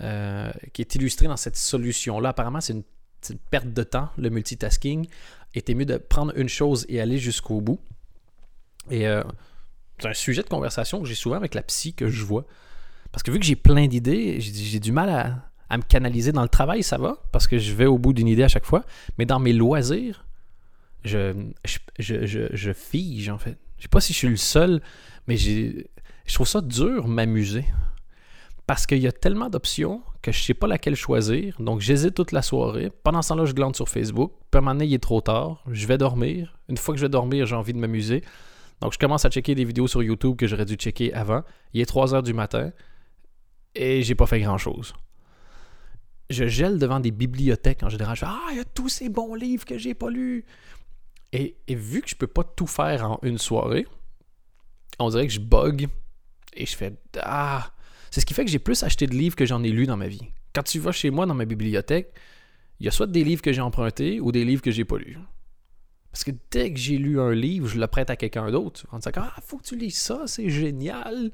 euh, 0.00 0.52
qui 0.72 0.82
est 0.82 0.94
illustrée 0.94 1.26
dans 1.26 1.36
cette 1.36 1.56
solution-là. 1.56 2.30
Apparemment, 2.30 2.60
c'est 2.60 2.74
une, 2.74 2.84
perte 3.50 3.72
de 3.72 3.82
temps, 3.82 4.10
le 4.16 4.30
multitasking. 4.30 5.08
Et 5.54 5.62
c'est 5.66 5.74
mieux 5.74 5.86
de 5.86 5.96
prendre 5.96 6.32
une 6.36 6.48
chose 6.48 6.84
et 6.88 7.00
aller 7.00 7.18
jusqu'au 7.18 7.60
bout. 7.60 7.80
Et 8.90 9.08
euh, 9.08 9.22
un 10.04 10.14
sujet 10.14 10.42
de 10.42 10.48
conversation 10.48 11.00
que 11.00 11.06
j'ai 11.06 11.14
souvent 11.14 11.36
avec 11.36 11.54
la 11.54 11.62
psy 11.62 11.94
que 11.94 12.08
je 12.08 12.24
vois. 12.24 12.44
Parce 13.12 13.22
que 13.22 13.30
vu 13.30 13.38
que 13.38 13.46
j'ai 13.46 13.56
plein 13.56 13.86
d'idées, 13.86 14.40
j'ai 14.40 14.80
du 14.80 14.92
mal 14.92 15.08
à, 15.70 15.76
me 15.76 15.82
canaliser 15.82 16.32
dans 16.32 16.42
le 16.42 16.48
travail, 16.48 16.82
ça 16.82 16.98
va, 16.98 17.18
parce 17.32 17.46
que 17.46 17.58
je 17.58 17.74
vais 17.74 17.86
au 17.86 17.98
bout 17.98 18.12
d'une 18.12 18.28
idée 18.28 18.42
à 18.42 18.48
chaque 18.48 18.64
fois. 18.64 18.84
Mais 19.18 19.26
dans 19.26 19.38
mes 19.38 19.52
loisirs, 19.52 20.24
je, 21.04 21.32
je, 21.98 22.72
fige, 22.72 23.28
en 23.28 23.38
fait. 23.38 23.56
Je 23.78 23.82
sais 23.82 23.88
pas 23.88 24.00
si 24.00 24.12
je 24.12 24.18
suis 24.18 24.28
le 24.28 24.36
seul, 24.36 24.80
mais 25.26 25.36
je 25.36 25.84
trouve 26.34 26.48
ça 26.48 26.60
dur 26.60 27.06
m'amuser. 27.06 27.64
Parce 28.66 28.86
qu'il 28.86 28.98
y 28.98 29.06
a 29.06 29.12
tellement 29.12 29.48
d'options 29.48 30.02
que 30.20 30.30
je 30.30 30.42
sais 30.42 30.52
pas 30.52 30.66
laquelle 30.66 30.94
choisir. 30.94 31.56
Donc 31.58 31.80
j'hésite 31.80 32.14
toute 32.14 32.32
la 32.32 32.42
soirée. 32.42 32.92
Pendant 33.02 33.22
ce 33.22 33.30
temps-là, 33.30 33.46
je 33.46 33.54
glande 33.54 33.74
sur 33.74 33.88
Facebook. 33.88 34.32
Puis 34.50 34.60
à 34.62 34.68
un 34.68 34.78
il 34.80 34.92
est 34.92 35.02
trop 35.02 35.22
tard. 35.22 35.62
Je 35.70 35.86
vais 35.86 35.96
dormir. 35.96 36.58
Une 36.68 36.76
fois 36.76 36.94
que 36.94 37.00
je 37.00 37.06
vais 37.06 37.10
dormir, 37.10 37.46
j'ai 37.46 37.56
envie 37.56 37.72
de 37.72 37.78
m'amuser. 37.78 38.22
Donc, 38.80 38.92
je 38.92 38.98
commence 38.98 39.24
à 39.24 39.30
checker 39.30 39.54
des 39.54 39.64
vidéos 39.64 39.88
sur 39.88 40.02
YouTube 40.02 40.36
que 40.36 40.46
j'aurais 40.46 40.64
dû 40.64 40.74
checker 40.74 41.12
avant. 41.12 41.42
Il 41.72 41.80
est 41.80 41.86
3 41.86 42.14
heures 42.14 42.22
du 42.22 42.32
matin 42.32 42.72
et 43.74 44.02
j'ai 44.02 44.14
pas 44.14 44.26
fait 44.26 44.40
grand 44.40 44.58
chose. 44.58 44.94
Je 46.30 46.46
gèle 46.46 46.78
devant 46.78 47.00
des 47.00 47.10
bibliothèques 47.10 47.82
en 47.82 47.88
général. 47.88 48.14
Je 48.16 48.20
fais 48.20 48.26
Ah, 48.28 48.48
il 48.50 48.58
y 48.58 48.60
a 48.60 48.64
tous 48.64 48.88
ces 48.88 49.08
bons 49.08 49.34
livres 49.34 49.64
que 49.64 49.78
j'ai 49.78 49.94
pas 49.94 50.10
lus. 50.10 50.44
Et, 51.32 51.56
vu 51.68 52.00
que 52.00 52.08
je 52.08 52.14
peux 52.14 52.26
pas 52.26 52.44
tout 52.44 52.66
faire 52.66 53.10
en 53.10 53.18
une 53.22 53.38
soirée, 53.38 53.86
on 54.98 55.10
dirait 55.10 55.26
que 55.26 55.32
je 55.32 55.40
bug 55.40 55.88
et 56.54 56.66
je 56.66 56.76
fais 56.76 56.94
Ah. 57.20 57.72
C'est 58.10 58.20
ce 58.20 58.26
qui 58.26 58.32
fait 58.32 58.44
que 58.44 58.50
j'ai 58.50 58.58
plus 58.58 58.82
acheté 58.82 59.06
de 59.06 59.14
livres 59.14 59.36
que 59.36 59.44
j'en 59.44 59.62
ai 59.62 59.70
lus 59.70 59.86
dans 59.86 59.98
ma 59.98 60.08
vie. 60.08 60.30
Quand 60.54 60.62
tu 60.62 60.78
vas 60.78 60.92
chez 60.92 61.10
moi 61.10 61.26
dans 61.26 61.34
ma 61.34 61.44
bibliothèque, 61.44 62.10
il 62.80 62.86
y 62.86 62.88
a 62.88 62.92
soit 62.92 63.06
des 63.06 63.22
livres 63.22 63.42
que 63.42 63.52
j'ai 63.52 63.60
empruntés 63.60 64.18
ou 64.20 64.32
des 64.32 64.44
livres 64.44 64.62
que 64.62 64.70
j'ai 64.70 64.84
pas 64.84 64.96
lus. 64.96 65.18
Parce 66.18 66.24
que 66.24 66.36
dès 66.50 66.72
que 66.72 66.80
j'ai 66.80 66.98
lu 66.98 67.20
un 67.20 67.30
livre, 67.30 67.68
je 67.68 67.78
le 67.78 67.86
prête 67.86 68.10
à 68.10 68.16
quelqu'un 68.16 68.50
d'autre. 68.50 68.84
On 68.90 68.98
dit 68.98 69.08
Ah, 69.14 69.36
faut 69.40 69.56
que 69.56 69.62
tu 69.62 69.76
lises 69.76 69.98
ça, 69.98 70.22
c'est 70.26 70.50
génial. 70.50 71.30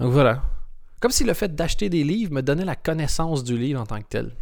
Donc 0.00 0.10
voilà. 0.10 0.42
Comme 0.98 1.12
si 1.12 1.22
le 1.22 1.32
fait 1.32 1.54
d'acheter 1.54 1.88
des 1.88 2.02
livres 2.02 2.32
me 2.32 2.40
donnait 2.40 2.64
la 2.64 2.74
connaissance 2.74 3.44
du 3.44 3.56
livre 3.56 3.80
en 3.80 3.86
tant 3.86 4.00
que 4.00 4.08
tel. 4.08 4.34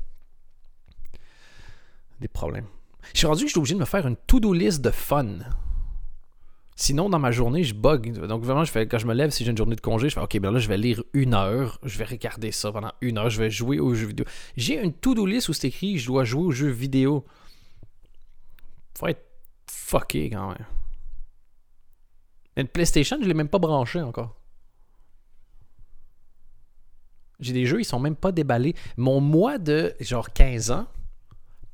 Des 2.18 2.28
problèmes. 2.28 2.64
Je 3.12 3.18
suis 3.18 3.26
rendu 3.26 3.42
que 3.42 3.48
je 3.48 3.50
suis 3.50 3.58
obligé 3.58 3.74
de 3.74 3.80
me 3.80 3.84
faire 3.84 4.06
une 4.06 4.16
to-do 4.16 4.54
list 4.54 4.80
de 4.80 4.90
fun. 4.90 5.36
Sinon, 6.74 7.10
dans 7.10 7.18
ma 7.18 7.30
journée, 7.30 7.62
je 7.62 7.74
bug. 7.74 8.26
Donc, 8.26 8.44
vraiment, 8.44 8.64
je 8.64 8.72
fais, 8.72 8.88
quand 8.88 8.96
je 8.96 9.06
me 9.06 9.12
lève, 9.12 9.28
si 9.32 9.44
j'ai 9.44 9.50
une 9.50 9.58
journée 9.58 9.76
de 9.76 9.82
congé, 9.82 10.08
je 10.08 10.14
fais 10.14 10.22
OK, 10.22 10.38
ben 10.38 10.50
là, 10.50 10.60
je 10.60 10.68
vais 10.68 10.78
lire 10.78 11.04
une 11.12 11.34
heure. 11.34 11.78
Je 11.82 11.98
vais 11.98 12.06
regarder 12.06 12.52
ça 12.52 12.72
pendant 12.72 12.92
une 13.02 13.18
heure. 13.18 13.28
Je 13.28 13.38
vais 13.38 13.50
jouer 13.50 13.80
aux 13.80 13.92
jeux 13.92 14.06
vidéo. 14.06 14.24
J'ai 14.56 14.82
une 14.82 14.94
to-do 14.94 15.26
list 15.26 15.50
où 15.50 15.52
c'est 15.52 15.68
écrit 15.68 15.98
je 15.98 16.06
dois 16.06 16.24
jouer 16.24 16.44
aux 16.44 16.52
jeux 16.52 16.70
vidéo. 16.70 17.26
Faut 18.96 19.08
être 19.08 19.27
fucké 19.88 20.30
quand 20.30 20.48
même. 20.48 20.66
Mais 22.56 22.62
le 22.62 22.68
PlayStation, 22.68 23.16
je 23.20 23.26
l'ai 23.26 23.34
même 23.34 23.48
pas 23.48 23.58
branché 23.58 24.02
encore. 24.02 24.34
J'ai 27.40 27.52
des 27.52 27.66
jeux, 27.66 27.80
ils 27.80 27.84
sont 27.84 28.00
même 28.00 28.16
pas 28.16 28.32
déballés. 28.32 28.74
Mon 28.96 29.20
mois 29.20 29.58
de 29.58 29.94
genre 30.00 30.32
15 30.32 30.72
ans 30.72 30.86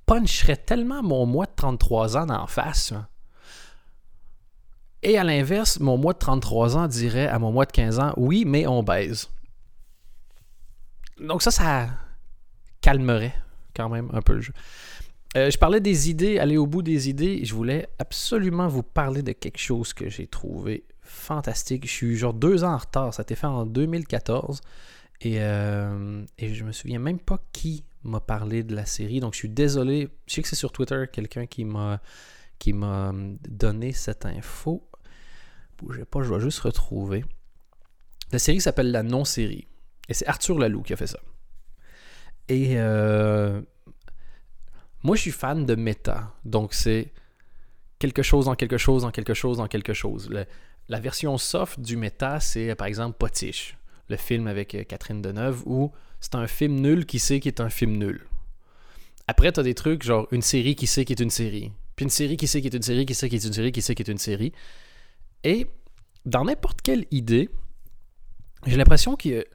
puncherait 0.06 0.58
tellement 0.58 1.02
mon 1.02 1.26
mois 1.26 1.46
de 1.46 1.52
33 1.56 2.19
ans 2.19 2.28
en 2.28 2.46
face. 2.46 2.93
Et 5.02 5.19
à 5.19 5.25
l'inverse, 5.25 5.81
mon 5.81 5.96
mois 5.96 6.12
de 6.12 6.19
33 6.19 6.76
ans 6.76 6.87
dirait 6.87 7.26
à 7.26 7.38
mon 7.38 7.50
mois 7.50 7.64
de 7.64 7.72
15 7.72 7.99
ans, 7.99 8.12
oui, 8.16 8.44
mais 8.46 8.66
on 8.66 8.82
baise. 8.82 9.28
Donc 11.19 11.43
ça, 11.43 11.50
ça 11.50 11.88
calmerait 12.81 13.34
quand 13.75 13.88
même 13.88 14.11
un 14.12 14.22
peu 14.22 14.34
le 14.34 14.40
jeu. 14.40 14.52
Euh, 15.36 15.50
je 15.50 15.58
parlais 15.58 15.81
des 15.81 16.10
idées, 16.10 16.38
aller 16.38 16.56
au 16.56 16.66
bout 16.66 16.82
des 16.82 17.08
idées. 17.08 17.44
Je 17.44 17.54
voulais 17.54 17.88
absolument 17.98 18.69
vous 18.69 18.82
parler 18.82 19.22
de 19.22 19.32
quelque 19.32 19.58
chose 19.58 19.92
que 19.92 20.08
j'ai 20.08 20.26
trouvé 20.26 20.84
fantastique. 21.00 21.86
Je 21.86 21.92
suis 21.92 22.16
genre 22.16 22.34
deux 22.34 22.62
ans 22.62 22.75
en 22.75 22.78
retard. 22.78 23.12
Ça 23.12 23.22
a 23.22 23.25
été 23.25 23.34
fait 23.34 23.46
en 23.46 23.66
2014. 23.66 24.60
Et, 25.22 25.36
euh, 25.40 26.25
et 26.38 26.54
je 26.54 26.64
me 26.64 26.72
souviens 26.72 26.98
même 26.98 27.19
pas 27.19 27.38
qui 27.52 27.84
m'a 28.04 28.20
parlé 28.20 28.62
de 28.62 28.76
la 28.76 28.86
série. 28.86 29.20
Donc 29.20 29.34
je 29.34 29.38
suis 29.38 29.48
désolé. 29.48 30.08
Je 30.26 30.34
sais 30.34 30.42
que 30.42 30.48
c'est 30.48 30.56
sur 30.56 30.70
Twitter 30.70 31.04
quelqu'un 31.12 31.46
qui 31.46 31.64
m'a 31.64 32.00
qui 32.58 32.72
m'a 32.72 33.12
donné 33.48 33.92
cette 33.92 34.26
info. 34.26 34.88
Bougez 35.78 36.04
pas, 36.04 36.22
je 36.22 36.28
dois 36.28 36.38
juste 36.38 36.60
retrouver. 36.60 37.25
La 38.32 38.38
série 38.38 38.60
s'appelle 38.60 38.90
La 38.90 39.02
Non-série. 39.02 39.66
Et 40.08 40.14
c'est 40.14 40.26
Arthur 40.26 40.58
Lalou 40.58 40.82
qui 40.82 40.92
a 40.92 40.96
fait 40.96 41.06
ça. 41.06 41.19
Et 42.48 42.75
euh, 42.76 43.60
moi, 45.04 45.16
je 45.16 45.20
suis 45.20 45.30
fan 45.30 45.64
de 45.66 45.74
méta. 45.74 46.32
Donc, 46.44 46.74
c'est 46.74 47.12
quelque 47.98 48.22
chose 48.22 48.48
en 48.48 48.54
quelque 48.56 48.78
chose 48.78 49.04
en 49.04 49.10
quelque 49.10 49.34
chose 49.34 49.60
en 49.60 49.68
quelque 49.68 49.92
chose. 49.92 50.28
la 50.88 51.00
version 51.00 51.38
soft 51.38 51.78
du 51.80 51.96
méta, 51.96 52.40
c'est 52.40 52.74
par 52.74 52.86
exemple 52.86 53.16
Potiche, 53.18 53.76
le 54.08 54.16
film 54.16 54.46
avec 54.46 54.75
euh, 54.75 54.84
Catherine 54.84 55.23
Deneuve, 55.23 55.62
où 55.66 55.92
c'est 56.20 56.34
un 56.34 56.46
film 56.46 56.80
nul 56.80 57.06
qui 57.06 57.18
sait 57.18 57.38
qu'il 57.40 57.50
est 57.50 57.61
un 57.61 57.70
film 57.70 57.96
nul. 57.96 58.26
Après, 59.26 59.52
tu 59.52 59.61
as 59.61 59.62
des 59.62 59.75
trucs 59.75 60.02
genre 60.02 60.26
une 60.30 60.42
série 60.42 60.75
qui 60.75 60.87
sait 60.87 61.04
qu'il 61.04 61.18
est 61.18 61.23
une 61.23 61.30
série. 61.30 61.73
Puis 61.96 62.04
une 62.04 62.11
série 62.11 62.37
qui 62.37 62.46
sait 62.46 62.61
qu'il 62.61 62.75
est 62.75 62.76
une 62.76 62.82
série, 62.82 63.06
qui 63.06 63.14
sait 63.14 63.28
qu'il 63.28 63.38
est 63.38 63.46
une 63.46 63.52
série, 63.52 63.73
qui 63.73 63.82
sait 63.82 63.94
qu'il 63.94 64.08
est 64.08 64.12
une 64.12 64.18
série. 64.18 64.52
Et 65.44 65.66
dans 66.26 66.44
n'importe 66.44 66.82
quelle 66.82 67.06
idée, 67.11 67.49
j'ai 68.66 68.76
l'impression 68.76 69.16
que 69.16 69.46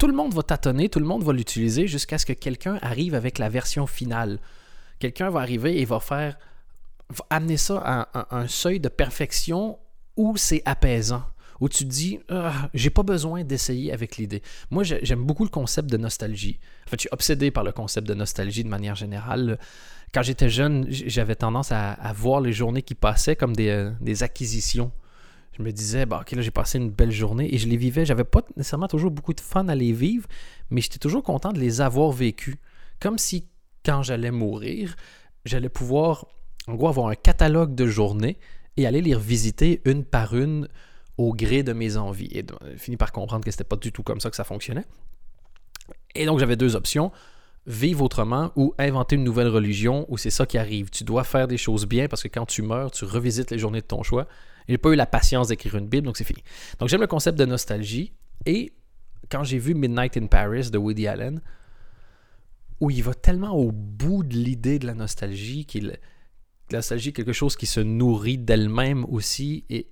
tout 0.00 0.06
le 0.06 0.14
monde 0.14 0.32
va 0.32 0.42
tâtonner, 0.42 0.88
tout 0.88 0.98
le 0.98 1.04
monde 1.04 1.22
va 1.22 1.34
l'utiliser 1.34 1.86
jusqu'à 1.86 2.16
ce 2.16 2.24
que 2.24 2.32
quelqu'un 2.32 2.78
arrive 2.80 3.14
avec 3.14 3.38
la 3.38 3.50
version 3.50 3.86
finale. 3.86 4.38
Quelqu'un 4.98 5.28
va 5.28 5.40
arriver 5.40 5.78
et 5.78 5.84
va 5.84 6.00
faire 6.00 6.38
amener 7.28 7.58
ça 7.58 7.82
à 7.84 8.34
un, 8.34 8.48
seuil 8.48 8.80
de 8.80 8.88
perfection 8.88 9.78
où 10.16 10.38
c'est 10.38 10.62
apaisant, 10.64 11.22
où 11.60 11.68
tu 11.68 11.84
te 11.84 11.90
dis 11.90 12.18
ah, 12.30 12.70
j'ai 12.72 12.88
pas 12.88 13.02
besoin 13.02 13.44
d'essayer 13.44 13.92
avec 13.92 14.16
l'idée. 14.16 14.42
Moi 14.70 14.84
j'aime 14.84 15.22
beaucoup 15.22 15.44
le 15.44 15.50
concept 15.50 15.90
de 15.90 15.98
nostalgie. 15.98 16.58
En 16.86 16.90
fait, 16.90 16.96
je 16.96 17.00
suis 17.00 17.10
obsédé 17.12 17.50
par 17.50 17.62
le 17.62 17.72
concept 17.72 18.06
de 18.06 18.14
nostalgie 18.14 18.64
de 18.64 18.70
manière 18.70 18.94
générale. 18.94 19.58
Quand 20.14 20.22
j'étais 20.22 20.48
jeune, 20.48 20.86
j'avais 20.88 21.36
tendance 21.36 21.72
à, 21.72 21.94
voir 22.14 22.40
les 22.40 22.54
journées 22.54 22.82
qui 22.82 22.94
passaient 22.94 23.36
comme 23.36 23.54
des, 23.54 23.68
euh, 23.68 23.90
des 24.00 24.22
acquisitions 24.22 24.92
je 25.60 25.64
me 25.64 25.72
disais, 25.72 26.06
bah, 26.06 26.20
ok, 26.22 26.32
là, 26.32 26.42
j'ai 26.42 26.50
passé 26.50 26.78
une 26.78 26.90
belle 26.90 27.10
journée 27.10 27.54
et 27.54 27.58
je 27.58 27.68
les 27.68 27.76
vivais. 27.76 28.06
J'avais 28.06 28.24
pas 28.24 28.40
nécessairement 28.56 28.88
toujours 28.88 29.10
beaucoup 29.10 29.34
de 29.34 29.40
fun 29.40 29.68
à 29.68 29.74
les 29.74 29.92
vivre, 29.92 30.26
mais 30.70 30.80
j'étais 30.80 30.98
toujours 30.98 31.22
content 31.22 31.52
de 31.52 31.60
les 31.60 31.82
avoir 31.82 32.10
vécus. 32.10 32.56
Comme 32.98 33.18
si, 33.18 33.46
quand 33.84 34.02
j'allais 34.02 34.30
mourir, 34.30 34.96
j'allais 35.44 35.68
pouvoir, 35.68 36.26
en 36.66 36.74
gros, 36.74 36.88
avoir 36.88 37.08
un 37.08 37.14
catalogue 37.14 37.74
de 37.74 37.86
journées 37.86 38.38
et 38.78 38.86
aller 38.86 39.02
les 39.02 39.14
revisiter 39.14 39.82
une 39.84 40.04
par 40.04 40.34
une 40.34 40.66
au 41.18 41.34
gré 41.34 41.62
de 41.62 41.74
mes 41.74 41.98
envies. 41.98 42.30
Et 42.32 42.46
fini 42.76 42.96
par 42.96 43.12
comprendre 43.12 43.44
que 43.44 43.50
c'était 43.50 43.64
pas 43.64 43.76
du 43.76 43.92
tout 43.92 44.02
comme 44.02 44.20
ça 44.20 44.30
que 44.30 44.36
ça 44.36 44.44
fonctionnait. 44.44 44.86
Et 46.14 46.24
donc, 46.24 46.38
j'avais 46.38 46.56
deux 46.56 46.74
options 46.74 47.12
vivre 47.66 48.02
autrement 48.02 48.52
ou 48.56 48.74
inventer 48.78 49.16
une 49.16 49.24
nouvelle 49.24 49.48
religion 49.48 50.06
où 50.08 50.18
c'est 50.18 50.30
ça 50.30 50.46
qui 50.46 50.58
arrive. 50.58 50.90
Tu 50.90 51.04
dois 51.04 51.24
faire 51.24 51.46
des 51.46 51.58
choses 51.58 51.86
bien 51.86 52.08
parce 52.08 52.22
que 52.22 52.28
quand 52.28 52.46
tu 52.46 52.62
meurs, 52.62 52.90
tu 52.90 53.04
revisites 53.04 53.50
les 53.50 53.58
journées 53.58 53.80
de 53.80 53.86
ton 53.86 54.02
choix 54.02 54.26
j'ai 54.70 54.78
pas 54.78 54.90
eu 54.90 54.96
la 54.96 55.06
patience 55.06 55.48
d'écrire 55.48 55.76
une 55.76 55.88
Bible, 55.88 56.06
donc 56.06 56.16
c'est 56.16 56.24
fini. 56.24 56.42
Donc 56.78 56.88
j'aime 56.88 57.00
le 57.00 57.06
concept 57.06 57.36
de 57.36 57.44
nostalgie. 57.44 58.12
Et 58.46 58.72
quand 59.28 59.42
j'ai 59.42 59.58
vu 59.58 59.74
Midnight 59.74 60.16
in 60.16 60.26
Paris 60.26 60.70
de 60.70 60.78
Woody 60.78 61.08
Allen, 61.08 61.40
où 62.80 62.90
il 62.90 63.02
va 63.02 63.12
tellement 63.12 63.52
au 63.52 63.72
bout 63.72 64.22
de 64.22 64.34
l'idée 64.34 64.78
de 64.78 64.86
la 64.86 64.94
nostalgie, 64.94 65.66
qu'il 65.66 65.98
la 66.70 66.78
nostalgie 66.78 67.08
est 67.08 67.12
quelque 67.12 67.32
chose 67.32 67.56
qui 67.56 67.66
se 67.66 67.80
nourrit 67.80 68.38
d'elle-même 68.38 69.04
aussi. 69.06 69.64
Et, 69.70 69.88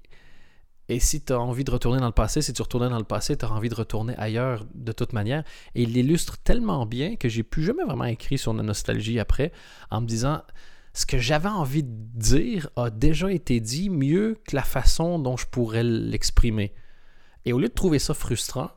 Et 0.88 1.00
si 1.00 1.22
tu 1.22 1.32
as 1.34 1.40
envie 1.40 1.64
de 1.64 1.70
retourner 1.70 2.00
dans 2.00 2.06
le 2.06 2.12
passé, 2.12 2.40
si 2.40 2.52
tu 2.52 2.62
retournais 2.62 2.88
dans 2.88 2.98
le 2.98 3.04
passé, 3.04 3.36
tu 3.36 3.44
as 3.44 3.52
envie 3.52 3.68
de 3.68 3.74
retourner 3.74 4.14
ailleurs 4.16 4.64
de 4.74 4.92
toute 4.92 5.12
manière. 5.12 5.44
Et 5.74 5.82
il 5.82 5.92
l'illustre 5.92 6.38
tellement 6.38 6.86
bien 6.86 7.16
que 7.16 7.28
j'ai 7.28 7.42
plus 7.42 7.62
jamais 7.62 7.84
vraiment 7.84 8.04
écrit 8.04 8.38
sur 8.38 8.54
la 8.54 8.62
nostalgie 8.62 9.20
après, 9.20 9.52
en 9.90 10.00
me 10.00 10.06
disant 10.06 10.42
ce 10.94 11.04
que 11.04 11.18
j'avais 11.18 11.48
envie 11.48 11.82
de 11.82 11.90
dire 12.18 12.70
a 12.76 12.90
déjà 12.90 13.30
été 13.30 13.60
dit 13.60 13.90
mieux 13.90 14.40
que 14.46 14.56
la 14.56 14.62
façon 14.62 15.18
dont 15.18 15.36
je 15.36 15.46
pourrais 15.46 15.84
l'exprimer. 15.84 16.74
Et 17.44 17.52
au 17.52 17.58
lieu 17.58 17.68
de 17.68 17.74
trouver 17.74 17.98
ça 17.98 18.14
frustrant, 18.14 18.70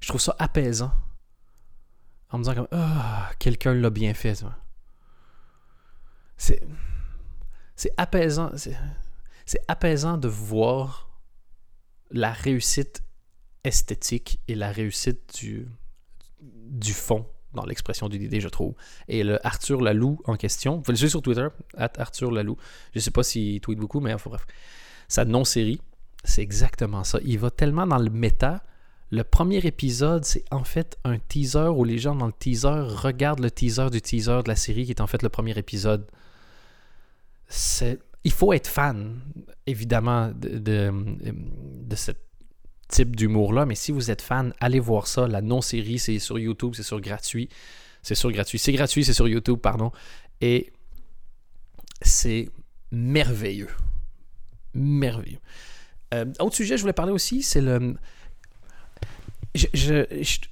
je 0.00 0.08
trouve 0.08 0.20
ça 0.20 0.36
apaisant. 0.38 0.92
En 2.30 2.38
me 2.38 2.44
disant 2.44 2.54
comme 2.54 2.68
Ah, 2.70 3.30
quelqu'un 3.38 3.72
l'a 3.72 3.90
bien 3.90 4.12
fait. 4.12 4.44
C'est. 6.36 6.62
C'est 7.74 7.92
apaisant. 7.96 8.50
C'est 9.48 9.64
apaisant 9.66 10.18
de 10.18 10.28
voir 10.28 11.08
la 12.10 12.32
réussite 12.32 13.02
esthétique 13.64 14.40
et 14.46 14.54
la 14.54 14.70
réussite 14.70 15.38
du, 15.40 15.66
du 16.42 16.92
fond 16.92 17.24
dans 17.54 17.64
l'expression 17.64 18.10
d'une 18.10 18.20
idée, 18.20 18.42
je 18.42 18.48
trouve. 18.50 18.74
Et 19.08 19.24
le 19.24 19.44
Arthur 19.46 19.80
Lalou 19.80 20.20
en 20.26 20.36
question, 20.36 20.82
vous 20.84 20.92
le 20.92 20.98
suivre 20.98 21.12
sur 21.12 21.22
Twitter, 21.22 21.48
Arthur 21.78 22.30
Lalou. 22.30 22.58
Je 22.92 22.98
ne 22.98 23.00
sais 23.00 23.10
pas 23.10 23.22
s'il 23.22 23.62
tweet 23.62 23.78
beaucoup, 23.78 24.00
mais 24.00 24.12
enfin 24.12 24.28
bref. 24.28 24.46
Sa 25.08 25.24
non-série, 25.24 25.80
c'est 26.24 26.42
exactement 26.42 27.02
ça. 27.02 27.18
Il 27.24 27.38
va 27.38 27.50
tellement 27.50 27.86
dans 27.86 27.96
le 27.96 28.10
méta. 28.10 28.62
Le 29.10 29.24
premier 29.24 29.64
épisode, 29.64 30.26
c'est 30.26 30.44
en 30.50 30.64
fait 30.64 30.98
un 31.04 31.18
teaser 31.18 31.68
où 31.74 31.84
les 31.84 31.96
gens 31.96 32.14
dans 32.14 32.26
le 32.26 32.34
teaser 32.34 32.68
regardent 32.68 33.40
le 33.40 33.50
teaser 33.50 33.88
du 33.88 34.02
teaser 34.02 34.42
de 34.42 34.48
la 34.48 34.56
série 34.56 34.84
qui 34.84 34.90
est 34.90 35.00
en 35.00 35.06
fait 35.06 35.22
le 35.22 35.30
premier 35.30 35.56
épisode. 35.56 36.06
C'est 37.48 37.98
il 38.28 38.32
faut 38.32 38.52
être 38.52 38.66
fan, 38.66 39.20
évidemment, 39.66 40.30
de, 40.34 40.92
ce 41.94 42.12
type 42.88 43.16
d'humour-là, 43.16 43.64
mais 43.64 43.74
si 43.74 43.90
vous 43.90 44.10
êtes 44.10 44.20
fan, 44.20 44.52
allez 44.60 44.80
voir 44.80 45.06
ça. 45.06 45.26
La 45.26 45.40
non-série, 45.40 45.98
c'est 45.98 46.18
sur 46.18 46.38
YouTube, 46.38 46.74
c'est 46.76 46.82
sur 46.82 47.00
gratuit. 47.00 47.48
C'est 48.02 48.14
sur 48.14 48.30
gratuit. 48.30 48.58
C'est 48.58 48.72
gratuit, 48.72 49.02
c'est 49.02 49.14
sur 49.14 49.28
YouTube, 49.28 49.58
pardon. 49.60 49.92
Et 50.42 50.74
c'est 52.02 52.50
merveilleux. 52.92 53.70
Merveilleux. 54.74 55.40
Euh, 56.12 56.26
autre 56.40 56.56
sujet, 56.56 56.76
je 56.76 56.82
voulais 56.82 56.92
parler 56.92 57.12
aussi, 57.12 57.42
c'est 57.42 57.62
le. 57.62 57.96
Je, 59.54 59.68
je, 59.72 60.04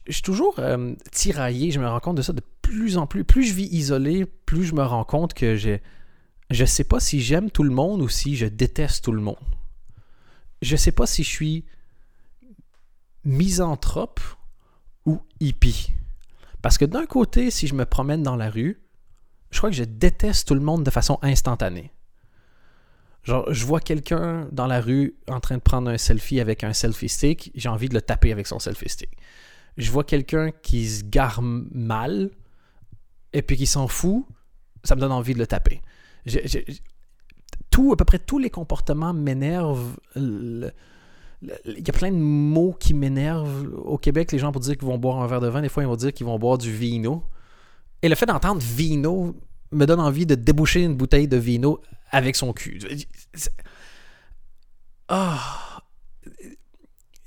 suis 0.08 0.22
toujours 0.22 0.58
euh, 0.60 0.94
tiraillé, 1.12 1.70
je 1.72 1.78
me 1.78 1.86
rends 1.86 2.00
compte 2.00 2.16
de 2.16 2.22
ça 2.22 2.32
de 2.32 2.42
plus 2.62 2.96
en 2.96 3.06
plus. 3.06 3.24
Plus 3.24 3.44
je 3.44 3.52
vis 3.52 3.68
isolé, 3.70 4.24
plus 4.24 4.64
je 4.64 4.74
me 4.74 4.82
rends 4.82 5.04
compte 5.04 5.34
que 5.34 5.56
j'ai 5.56 5.82
je 6.50 6.64
sais 6.64 6.84
pas 6.84 7.00
si 7.00 7.20
j'aime 7.20 7.50
tout 7.50 7.62
le 7.62 7.70
monde 7.70 8.02
ou 8.02 8.08
si 8.08 8.36
je 8.36 8.46
déteste 8.46 9.04
tout 9.04 9.12
le 9.12 9.20
monde. 9.20 9.36
Je 10.62 10.76
sais 10.76 10.92
pas 10.92 11.06
si 11.06 11.24
je 11.24 11.28
suis 11.28 11.64
misanthrope 13.24 14.20
ou 15.04 15.20
hippie. 15.40 15.92
Parce 16.62 16.78
que 16.78 16.84
d'un 16.84 17.06
côté, 17.06 17.50
si 17.50 17.66
je 17.66 17.74
me 17.74 17.84
promène 17.84 18.22
dans 18.22 18.36
la 18.36 18.50
rue, 18.50 18.80
je 19.50 19.58
crois 19.58 19.70
que 19.70 19.76
je 19.76 19.84
déteste 19.84 20.48
tout 20.48 20.54
le 20.54 20.60
monde 20.60 20.84
de 20.84 20.90
façon 20.90 21.18
instantanée. 21.22 21.92
Genre, 23.24 23.52
je 23.52 23.66
vois 23.66 23.80
quelqu'un 23.80 24.48
dans 24.52 24.66
la 24.66 24.80
rue 24.80 25.16
en 25.28 25.40
train 25.40 25.56
de 25.56 25.62
prendre 25.62 25.90
un 25.90 25.98
selfie 25.98 26.40
avec 26.40 26.62
un 26.62 26.72
selfie 26.72 27.08
stick, 27.08 27.50
j'ai 27.56 27.68
envie 27.68 27.88
de 27.88 27.94
le 27.94 28.02
taper 28.02 28.30
avec 28.30 28.46
son 28.46 28.60
selfie 28.60 28.88
stick. 28.88 29.10
Je 29.76 29.90
vois 29.90 30.04
quelqu'un 30.04 30.52
qui 30.52 30.88
se 30.88 31.02
gare 31.04 31.42
mal 31.42 32.30
et 33.32 33.42
puis 33.42 33.56
qui 33.56 33.66
s'en 33.66 33.88
fout, 33.88 34.24
ça 34.84 34.94
me 34.94 35.00
donne 35.00 35.12
envie 35.12 35.34
de 35.34 35.40
le 35.40 35.46
taper 35.46 35.82
tout, 37.70 37.92
à 37.92 37.96
peu 37.96 38.04
près 38.04 38.18
tous 38.18 38.38
les 38.38 38.50
comportements 38.50 39.12
m'énervent. 39.12 39.96
Il 40.16 40.72
y 41.66 41.90
a 41.90 41.92
plein 41.92 42.10
de 42.10 42.16
mots 42.16 42.74
qui 42.78 42.94
m'énervent. 42.94 43.68
Au 43.84 43.98
Québec, 43.98 44.32
les 44.32 44.38
gens 44.38 44.52
pour 44.52 44.60
dire 44.60 44.76
qu'ils 44.76 44.86
vont 44.86 44.98
boire 44.98 45.20
un 45.20 45.26
verre 45.26 45.40
de 45.40 45.48
vin, 45.48 45.62
des 45.62 45.68
fois 45.68 45.82
ils 45.82 45.86
vont 45.86 45.96
dire 45.96 46.12
qu'ils 46.12 46.26
vont 46.26 46.38
boire 46.38 46.58
du 46.58 46.72
vino. 46.72 47.22
Et 48.02 48.08
le 48.08 48.14
fait 48.14 48.26
d'entendre 48.26 48.60
vino 48.60 49.34
me 49.72 49.84
donne 49.84 50.00
envie 50.00 50.26
de 50.26 50.34
déboucher 50.34 50.82
une 50.82 50.94
bouteille 50.94 51.28
de 51.28 51.36
vino 51.36 51.80
avec 52.10 52.36
son 52.36 52.52
cul. 52.52 52.80
Ah! 55.08 55.82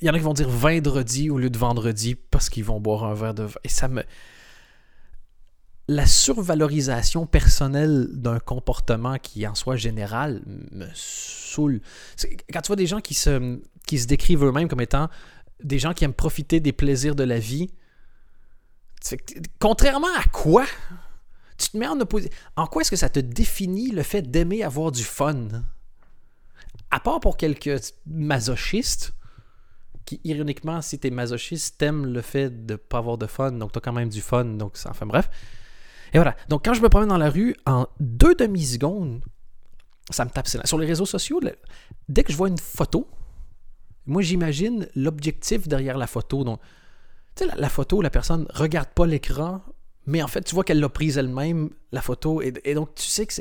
Il 0.02 0.08
y 0.08 0.10
en 0.10 0.14
a 0.14 0.18
qui 0.18 0.24
vont 0.24 0.34
dire 0.34 0.50
vendredi 0.50 1.30
au 1.30 1.38
lieu 1.38 1.50
de 1.50 1.58
vendredi 1.58 2.16
parce 2.16 2.50
qu'ils 2.50 2.64
vont 2.64 2.80
boire 2.80 3.04
un 3.04 3.14
verre 3.14 3.34
de 3.34 3.44
vin. 3.44 3.60
Et 3.64 3.70
ça 3.70 3.88
me 3.88 4.04
la 5.90 6.06
survalorisation 6.06 7.26
personnelle 7.26 8.10
d'un 8.12 8.38
comportement 8.38 9.18
qui 9.18 9.48
en 9.48 9.56
soit 9.56 9.76
général 9.76 10.44
me 10.46 10.86
saoule. 10.94 11.82
Quand 12.54 12.62
tu 12.62 12.68
vois 12.68 12.76
des 12.76 12.86
gens 12.86 13.02
qui 13.02 13.16
se, 13.16 13.60
qui 13.88 13.98
se 13.98 14.06
décrivent 14.06 14.44
eux-mêmes 14.46 14.68
comme 14.68 14.82
étant 14.82 15.10
des 15.64 15.80
gens 15.80 15.96
qui 15.96 16.06
aiment 16.06 16.14
profiter 16.14 16.60
des 16.60 16.74
plaisirs 16.74 17.16
de 17.16 17.24
la 17.24 17.40
vie, 17.40 17.72
contrairement 19.58 20.14
à 20.16 20.26
quoi 20.26 20.68
tu 21.58 21.70
te 21.70 21.78
mets 21.78 21.88
en 21.88 22.00
opposition. 22.00 22.32
En 22.56 22.68
quoi 22.68 22.84
est-ce 22.84 22.92
que 22.92 22.96
ça 22.96 23.10
te 23.10 23.20
définit 23.20 23.90
le 23.90 24.04
fait 24.04 24.22
d'aimer 24.22 24.62
avoir 24.62 24.92
du 24.92 25.04
fun? 25.04 25.48
À 26.92 27.00
part 27.00 27.20
pour 27.20 27.36
quelques 27.36 27.82
masochistes, 28.06 29.14
qui 30.06 30.22
ironiquement, 30.24 30.84
si 30.84 31.00
t'es 31.00 31.10
masochiste, 31.10 31.80
t'aimes 31.80 32.06
le 32.06 32.22
fait 32.22 32.68
de 32.68 32.76
pas 32.76 33.00
avoir 33.00 33.18
de 33.18 33.26
fun, 33.26 33.54
donc 33.54 33.72
t'as 33.72 33.80
quand 33.80 33.92
même 33.92 34.10
du 34.10 34.22
fun, 34.22 34.46
donc 34.46 34.78
enfin 34.88 35.08
bref. 35.08 35.32
Et 36.14 36.18
voilà. 36.18 36.36
Donc, 36.48 36.66
quand 36.66 36.74
je 36.74 36.82
me 36.82 36.90
promène 36.90 37.10
dans 37.10 37.18
la 37.18 37.30
rue, 37.30 37.56
en 37.66 37.88
deux 38.00 38.36
demi-secondes, 38.36 39.22
ça 40.10 40.26
me 40.26 40.30
tape. 40.30 40.48
Sur 40.48 40.78
les 40.78 40.88
réseaux 40.88 41.06
sociaux, 41.06 41.40
dès 42.08 42.24
que 42.24 42.32
je 42.32 42.38
vois 42.38 42.48
une 42.48 42.58
photo, 42.58 43.08
moi, 44.06 44.22
j'imagine 44.22 44.88
l'objectif 44.96 45.68
derrière 45.68 45.98
la 45.98 46.08
photo. 46.08 46.44
Donc, 46.44 46.60
tu 47.36 47.46
sais, 47.46 47.52
la, 47.56 47.70
photo, 47.70 48.02
la 48.02 48.10
personne 48.10 48.48
regarde 48.50 48.90
pas 48.90 49.06
l'écran, 49.06 49.62
mais 50.08 50.24
en 50.24 50.28
fait, 50.28 50.42
tu 50.42 50.56
vois 50.56 50.64
qu'elle 50.64 50.80
l'a 50.80 50.90
prise 50.90 51.18
elle-même, 51.18 51.70
la 51.92 52.02
photo. 52.02 52.42
Et, 52.42 52.74
donc, 52.74 52.96
tu 52.96 53.06
sais 53.06 53.28
que 53.28 53.34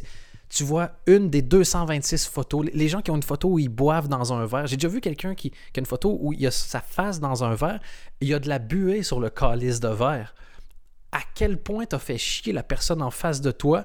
tu 0.50 0.64
vois 0.64 0.92
une 1.06 1.30
des 1.30 1.40
226 1.40 2.26
photos. 2.26 2.66
Les 2.72 2.88
gens 2.88 3.00
qui 3.00 3.10
ont 3.10 3.16
une 3.16 3.22
photo 3.22 3.48
où 3.48 3.58
ils 3.58 3.68
boivent 3.68 4.08
dans 4.08 4.32
un 4.32 4.44
verre. 4.44 4.66
J'ai 4.66 4.76
déjà 4.76 4.88
vu 4.88 5.00
quelqu'un 5.00 5.34
qui, 5.34 5.52
a 5.74 5.78
une 5.78 5.86
photo 5.86 6.18
où 6.20 6.32
il 6.32 6.46
a 6.46 6.50
sa 6.50 6.80
face 6.80 7.20
dans 7.20 7.44
un 7.44 7.54
verre, 7.54 7.80
il 8.20 8.28
y 8.28 8.34
a 8.34 8.38
de 8.38 8.48
la 8.48 8.58
buée 8.58 9.02
sur 9.02 9.20
le 9.20 9.30
calice 9.30 9.80
de 9.80 9.88
verre 9.88 10.34
à 11.12 11.20
quel 11.34 11.56
point 11.58 11.86
t'as 11.86 11.98
fait 11.98 12.18
chier 12.18 12.52
la 12.52 12.62
personne 12.62 13.02
en 13.02 13.10
face 13.10 13.40
de 13.40 13.50
toi 13.50 13.84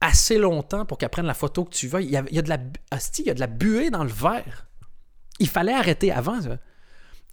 assez 0.00 0.38
longtemps 0.38 0.84
pour 0.84 0.98
qu'elle 0.98 1.08
prenne 1.08 1.26
la 1.26 1.34
photo 1.34 1.64
que 1.64 1.74
tu 1.74 1.88
veux. 1.88 2.02
Il 2.02 2.10
y 2.10 2.16
a, 2.16 2.22
de 2.22 2.48
la, 2.48 2.58
il 3.18 3.26
y 3.26 3.30
a 3.30 3.34
de 3.34 3.40
la 3.40 3.46
buée 3.46 3.90
dans 3.90 4.04
le 4.04 4.10
verre. 4.10 4.66
Il 5.40 5.48
fallait 5.48 5.72
arrêter 5.72 6.12
avant. 6.12 6.38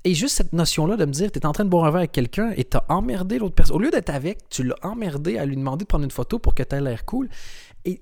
Et 0.04 0.14
juste 0.14 0.36
cette 0.38 0.54
notion-là 0.54 0.98
de 0.98 1.06
me 1.06 1.12
dire, 1.12 1.32
tu 1.32 1.40
es 1.40 1.46
en 1.46 1.52
train 1.52 1.66
de 1.66 1.70
boire 1.70 1.86
un 1.86 1.92
verre 1.92 2.00
avec 2.00 2.12
quelqu'un 2.12 2.52
et 2.56 2.64
tu 2.64 2.78
as 2.78 2.86
emmerdé 2.90 3.40
l'autre 3.40 3.56
personne. 3.56 3.75
Au 3.75 3.80
lieu 3.80 3.92
d'être 3.92 4.10
avec, 4.10 4.50
tu 4.50 4.64
l'as 4.64 4.75
emmerdé 4.84 5.38
à 5.38 5.46
lui 5.46 5.56
demander 5.56 5.84
de 5.84 5.88
prendre 5.88 6.04
une 6.04 6.12
photo 6.12 6.40
pour 6.40 6.54
que 6.54 6.64
tu 6.64 6.75
aies 6.75 6.82
l'air 6.82 7.06
cool. 7.06 7.30
Et 7.86 8.02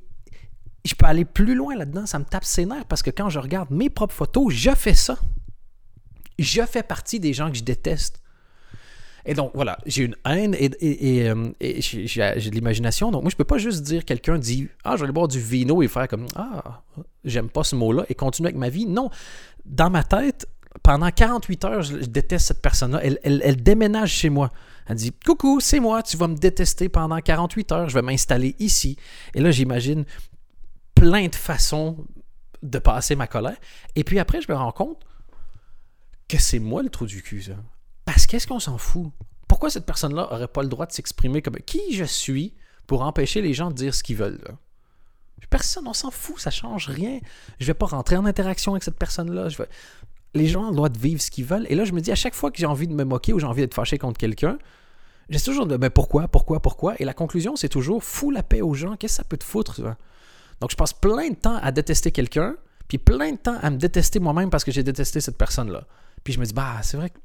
je 0.86 0.96
peux 0.96 1.06
aller 1.06 1.26
plus 1.26 1.56
loin 1.56 1.76
là-dedans, 1.76 2.06
ça 2.06 2.20
me 2.20 2.26
tape 2.26 2.44
ses 2.44 2.66
nerfs 2.66 2.86
parce 2.86 3.02
que 3.02 3.10
quand 3.10 3.30
je 3.30 3.40
regarde 3.40 3.72
mes 3.72 3.90
propres 3.90 4.16
photos, 4.16 4.54
je 4.54 4.72
fais 4.72 4.94
ça. 4.94 5.18
Je 6.40 6.62
fais 6.66 6.84
partie 6.84 7.20
des 7.20 7.34
gens 7.34 7.50
que 7.50 7.58
je 7.58 7.64
déteste. 7.64 8.23
Et 9.26 9.34
donc, 9.34 9.52
voilà, 9.54 9.78
j'ai 9.86 10.04
une 10.04 10.16
haine 10.26 10.54
et, 10.54 10.72
et, 10.82 11.30
euh, 11.30 11.52
j'ai 11.62 12.50
de 12.50 12.56
l'imagination. 12.56 13.10
Donc, 13.10 13.24
moi, 13.24 13.32
je 13.32 13.36
peux 13.38 13.46
pas 13.46 13.58
juste 13.58 13.84
dire, 13.84 14.04
quelqu'un 14.04 14.38
dit, 14.38 14.68
ah, 14.84 14.96
je 14.96 14.98
vais 14.98 15.04
aller 15.06 15.14
boire 15.14 15.30
du 15.30 15.40
vino 15.40 15.82
et 15.82 15.88
faire 15.88 16.08
comme, 16.10 16.26
ah, 16.36 16.82
j'aime 17.24 17.50
pas 17.50 17.64
ce 17.64 17.76
mot-là 17.76 18.06
et 18.10 18.16
continuer 18.16 18.48
avec 18.48 18.60
ma 18.60 18.70
vie. 18.70 18.86
Non. 18.86 19.10
Dans 19.66 19.90
ma 19.90 20.04
tête, 20.04 20.48
pendant 20.82 21.10
48 21.10 21.66
heures, 21.66 21.82
je, 21.82 21.96
déteste 21.98 22.48
cette 22.48 22.62
personne-là. 22.62 23.00
Elle, 23.04 23.20
elle, 23.24 23.64
déménage 23.64 24.12
chez 24.12 24.30
moi. 24.30 24.50
Elle 24.88 24.98
dit 24.98 25.14
Coucou, 25.26 25.60
c'est 25.62 25.80
moi, 25.80 26.04
tu 26.04 26.18
vas 26.18 26.28
me 26.28 26.36
détester 26.36 26.90
pendant 26.90 27.20
48 27.20 27.72
heures, 27.72 27.90
je 27.90 27.94
vais 27.94 28.02
m'installer 28.02 28.56
ici. 28.60 28.98
Et 29.34 29.40
là, 29.40 29.52
j'imagine 29.52 30.04
plein 30.96 31.28
de 31.28 31.36
façons 31.36 32.06
de 32.62 32.80
passer 32.80 33.16
ma 33.16 33.28
colère. 33.28 33.58
Et 33.96 34.04
puis 34.04 34.20
après, 34.20 34.42
je 34.42 34.52
me 34.52 34.58
rends 34.58 34.72
compte 34.72 35.06
que 36.28 36.38
c'est 36.38 36.60
moi 36.60 36.82
le 36.82 36.90
trou 36.90 37.06
du 37.06 37.22
cul, 37.22 37.42
ça. 37.44 37.54
Parce 38.06 38.28
qu'est-ce 38.28 38.48
qu'on 38.48 38.60
s'en 38.60 38.78
fout? 38.78 39.12
Pourquoi 39.48 39.70
cette 39.70 39.86
personne-là 39.86 40.28
n'aurait 40.32 40.48
pas 40.48 40.64
le 40.64 40.70
droit 40.70 40.86
de 40.86 40.92
s'exprimer 40.92 41.42
comme 41.42 41.56
qui 41.58 41.94
je 41.94 42.04
suis 42.04 42.54
pour 42.88 43.02
empêcher 43.04 43.42
les 43.42 43.54
gens 43.54 43.70
de 43.70 43.76
dire 43.76 43.94
ce 43.94 44.04
qu'ils 44.04 44.18
veulent? 44.18 44.42
Personne, 45.50 45.88
on 45.88 45.94
s'en 45.94 46.10
fout, 46.10 46.40
ça 46.40 46.50
change 46.50 46.88
rien. 46.88 47.20
Je 47.60 47.66
vais 47.68 47.76
pas 47.76 47.86
rentrer 47.86 48.18
en 48.18 48.26
interaction 48.26 48.72
avec 48.72 48.84
cette 48.84 48.98
personne-là. 48.98 49.50
Les 50.34 50.48
gens 50.48 50.64
ont 50.64 50.70
le 50.70 50.76
droit 50.76 50.90
de 50.90 50.98
vivre 50.98 51.22
ce 51.22 51.30
qu'ils 51.30 51.46
veulent. 51.46 51.68
Et 51.70 51.76
là, 51.76 51.86
je 51.86 51.92
me 51.92 52.02
dis, 52.02 52.12
à 52.12 52.16
chaque 52.16 52.34
fois 52.34 52.50
que 52.50 52.58
j'ai 52.58 52.66
envie 52.66 52.88
de 52.88 52.94
me 52.94 53.04
moquer 53.04 53.34
ou 53.34 53.40
j'ai 53.40 53.46
envie 53.46 53.62
d'être 53.62 53.76
fâché 53.76 54.00
contre 54.00 54.18
quelqu'un, 54.18 54.58
j'ai 55.30 55.40
toujours 55.40 55.68
de, 55.68 55.78
mais 55.78 55.92
pourquoi, 55.92 56.28
pourquoi, 56.28 56.60
pourquoi? 56.60 56.96
Et 57.00 57.06
la 57.06 57.14
conclusion, 57.14 57.56
c'est 57.56 57.70
toujours, 57.70 58.04
fous 58.04 58.32
la 58.32 58.42
paix 58.42 58.62
aux 58.62 58.74
gens, 58.74 58.96
qu'est-ce 58.96 59.14
que 59.14 59.18
ça 59.18 59.24
peut 59.24 59.38
te 59.38 59.44
foutre? 59.44 59.80
Donc, 60.60 60.72
je 60.72 60.76
passe 60.76 60.94
plein 60.94 61.30
de 61.30 61.36
temps 61.36 61.58
à 61.58 61.72
détester 61.72 62.12
quelqu'un, 62.12 62.56
puis 62.88 62.98
plein 62.98 63.34
de 63.34 63.38
temps 63.38 63.58
à 63.62 63.70
me 63.70 63.78
détester 63.78 64.20
moi-même 64.20 64.50
parce 64.50 64.64
que 64.64 64.72
j'ai 64.72 64.82
détesté 64.82 65.22
cette 65.22 65.38
personne-là. 65.38 65.86
Puis 66.24 66.34
je 66.34 66.40
me 66.40 66.46
dis, 66.46 66.54
bah, 66.54 66.80
c'est 66.82 66.98
vrai 66.98 67.12
que 67.12 67.20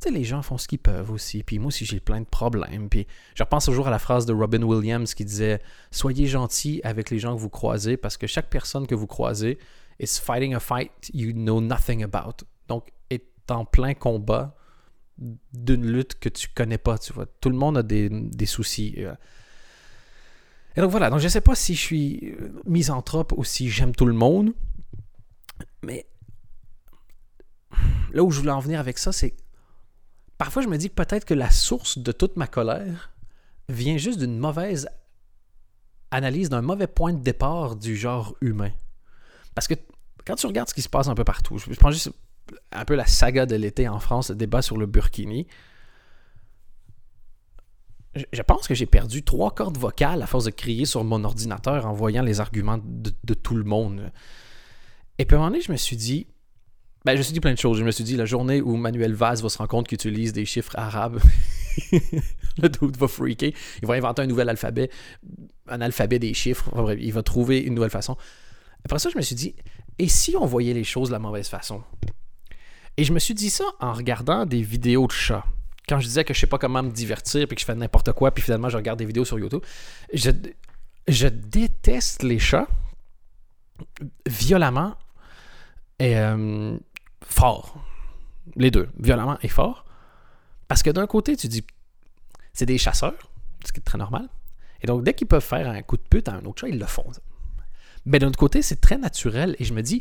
tu 0.00 0.08
sais, 0.08 0.10
les 0.10 0.24
gens 0.24 0.42
font 0.42 0.58
ce 0.58 0.68
qu'ils 0.68 0.78
peuvent 0.78 1.10
aussi. 1.10 1.42
Puis 1.42 1.58
moi 1.58 1.68
aussi, 1.68 1.86
j'ai 1.86 2.00
plein 2.00 2.20
de 2.20 2.26
problèmes. 2.26 2.88
Puis 2.88 3.06
je 3.34 3.42
repense 3.42 3.64
toujours 3.64 3.88
à 3.88 3.90
la 3.90 3.98
phrase 3.98 4.26
de 4.26 4.34
Robin 4.34 4.62
Williams 4.62 5.14
qui 5.14 5.24
disait 5.24 5.60
Soyez 5.90 6.26
gentil 6.26 6.80
avec 6.84 7.10
les 7.10 7.18
gens 7.18 7.34
que 7.34 7.40
vous 7.40 7.48
croisez 7.48 7.96
parce 7.96 8.16
que 8.16 8.26
chaque 8.26 8.50
personne 8.50 8.86
que 8.86 8.94
vous 8.94 9.06
croisez 9.06 9.58
is 9.98 10.20
fighting 10.20 10.54
a 10.54 10.60
fight 10.60 10.92
you 11.14 11.32
know 11.32 11.60
nothing 11.60 12.02
about. 12.04 12.44
Donc, 12.68 12.88
est 13.10 13.50
en 13.50 13.64
plein 13.64 13.94
combat 13.94 14.56
d'une 15.52 15.86
lutte 15.86 16.18
que 16.18 16.28
tu 16.28 16.48
connais 16.54 16.78
pas. 16.78 16.98
Tout 16.98 17.48
le 17.48 17.56
monde 17.56 17.78
a 17.78 17.82
des, 17.82 18.10
des 18.10 18.46
soucis. 18.46 18.94
euh. 18.98 19.14
Et 20.76 20.82
donc 20.82 20.90
voilà, 20.90 21.08
donc 21.08 21.20
je 21.20 21.28
sais 21.28 21.40
pas 21.40 21.54
si 21.54 21.74
je 21.74 21.80
suis 21.80 22.34
euh, 22.38 22.52
misanthrope 22.66 23.32
ou 23.36 23.44
si 23.44 23.70
j'aime 23.70 23.94
tout 23.94 24.04
le 24.04 24.12
monde, 24.12 24.52
mais 25.82 26.06
là 28.12 28.22
où 28.22 28.30
je 28.30 28.40
voulais 28.40 28.52
en 28.52 28.60
venir 28.60 28.78
avec 28.78 28.98
ça, 28.98 29.10
c'est 29.10 29.34
parfois 30.38 30.62
je 30.62 30.68
me 30.68 30.76
dis 30.76 30.88
que 30.88 30.94
peut-être 30.94 31.24
que 31.24 31.34
la 31.34 31.50
source 31.50 31.98
de 31.98 32.12
toute 32.12 32.36
ma 32.36 32.46
colère 32.46 33.12
vient 33.68 33.96
juste 33.96 34.18
d'une 34.18 34.38
mauvaise 34.38 34.88
analyse, 36.10 36.48
d'un 36.48 36.62
mauvais 36.62 36.86
point 36.86 37.12
de 37.12 37.22
départ 37.22 37.76
du 37.76 37.96
genre 37.96 38.36
humain. 38.40 38.70
Parce 39.54 39.66
que 39.66 39.74
quand 40.24 40.36
tu 40.36 40.46
regardes 40.46 40.68
ce 40.68 40.74
qui 40.74 40.82
se 40.82 40.88
passe 40.88 41.08
un 41.08 41.14
peu 41.14 41.24
partout, 41.24 41.58
je 41.58 41.74
prends 41.74 41.90
juste 41.90 42.10
un 42.72 42.84
peu 42.84 42.94
la 42.94 43.06
saga 43.06 43.46
de 43.46 43.56
l'été 43.56 43.88
en 43.88 43.98
France, 43.98 44.30
le 44.30 44.36
débat 44.36 44.62
sur 44.62 44.76
le 44.76 44.86
burkini. 44.86 45.46
Je, 48.32 48.42
pense 48.42 48.66
que 48.66 48.74
j'ai 48.74 48.86
perdu 48.86 49.24
trois 49.24 49.50
cordes 49.50 49.76
vocales 49.76 50.22
à 50.22 50.26
force 50.26 50.46
de 50.46 50.50
crier 50.50 50.86
sur 50.86 51.04
mon 51.04 51.22
ordinateur 51.24 51.84
en 51.84 51.92
voyant 51.92 52.22
les 52.22 52.40
arguments 52.40 52.78
de, 52.82 53.12
de 53.24 53.34
tout 53.34 53.56
le 53.56 53.64
monde. 53.64 54.10
Et 55.18 55.26
puis 55.26 55.34
à 55.34 55.38
un 55.38 55.42
moment 55.42 55.50
donné, 55.50 55.62
je 55.62 55.70
me 55.70 55.76
suis 55.76 55.96
dit, 55.96 56.26
ben, 57.06 57.12
je 57.12 57.18
me 57.18 57.22
suis 57.22 57.32
dit 57.32 57.40
plein 57.40 57.52
de 57.52 57.58
choses. 57.58 57.78
Je 57.78 57.84
me 57.84 57.92
suis 57.92 58.02
dit, 58.02 58.16
la 58.16 58.24
journée 58.24 58.60
où 58.60 58.74
Manuel 58.74 59.14
Vaz 59.14 59.40
va 59.40 59.48
se 59.48 59.58
rendre 59.58 59.70
compte 59.70 59.86
qu'il 59.86 59.94
utilise 59.94 60.32
des 60.32 60.44
chiffres 60.44 60.72
arabes, 60.74 61.20
le 61.92 62.68
dude 62.68 62.96
va 62.96 63.06
freaker. 63.06 63.52
Il 63.80 63.86
va 63.86 63.94
inventer 63.94 64.22
un 64.22 64.26
nouvel 64.26 64.48
alphabet, 64.48 64.90
un 65.68 65.80
alphabet 65.80 66.18
des 66.18 66.34
chiffres. 66.34 66.68
Il 66.98 67.12
va 67.12 67.22
trouver 67.22 67.60
une 67.60 67.74
nouvelle 67.74 67.92
façon. 67.92 68.16
Après 68.84 68.98
ça, 68.98 69.08
je 69.08 69.16
me 69.16 69.22
suis 69.22 69.36
dit, 69.36 69.54
et 70.00 70.08
si 70.08 70.34
on 70.36 70.46
voyait 70.46 70.74
les 70.74 70.82
choses 70.82 71.10
de 71.10 71.12
la 71.12 71.20
mauvaise 71.20 71.46
façon? 71.46 71.84
Et 72.96 73.04
je 73.04 73.12
me 73.12 73.20
suis 73.20 73.34
dit 73.34 73.50
ça 73.50 73.66
en 73.78 73.92
regardant 73.92 74.44
des 74.44 74.62
vidéos 74.62 75.06
de 75.06 75.12
chats. 75.12 75.44
Quand 75.88 76.00
je 76.00 76.08
disais 76.08 76.24
que 76.24 76.34
je 76.34 76.40
sais 76.40 76.48
pas 76.48 76.58
comment 76.58 76.82
me 76.82 76.90
divertir, 76.90 77.46
puis 77.46 77.54
que 77.54 77.60
je 77.60 77.66
fais 77.66 77.76
n'importe 77.76 78.10
quoi, 78.14 78.32
puis 78.32 78.42
finalement 78.42 78.68
je 78.68 78.78
regarde 78.78 78.98
des 78.98 79.04
vidéos 79.04 79.24
sur 79.24 79.38
YouTube. 79.38 79.62
Je, 80.12 80.32
je 81.06 81.28
déteste 81.28 82.24
les 82.24 82.40
chats 82.40 82.66
violemment 84.26 84.96
et 86.00 86.18
euh, 86.18 86.76
fort. 87.28 87.76
Les 88.54 88.70
deux, 88.70 88.88
violemment 88.98 89.38
et 89.42 89.48
fort. 89.48 89.84
Parce 90.68 90.82
que 90.82 90.90
d'un 90.90 91.06
côté, 91.06 91.36
tu 91.36 91.48
dis, 91.48 91.64
c'est 92.52 92.66
des 92.66 92.78
chasseurs, 92.78 93.30
ce 93.64 93.72
qui 93.72 93.80
est 93.80 93.82
très 93.84 93.98
normal. 93.98 94.28
Et 94.82 94.86
donc, 94.86 95.04
dès 95.04 95.14
qu'ils 95.14 95.26
peuvent 95.26 95.44
faire 95.44 95.68
un 95.68 95.82
coup 95.82 95.96
de 95.96 96.02
pute 96.02 96.28
à 96.28 96.34
un 96.34 96.44
autre 96.44 96.60
chat, 96.60 96.68
ils 96.68 96.78
le 96.78 96.86
font. 96.86 97.04
Mais 98.04 98.18
d'un 98.18 98.28
autre 98.28 98.38
côté, 98.38 98.62
c'est 98.62 98.80
très 98.80 98.98
naturel. 98.98 99.56
Et 99.58 99.64
je 99.64 99.74
me 99.74 99.82
dis, 99.82 100.00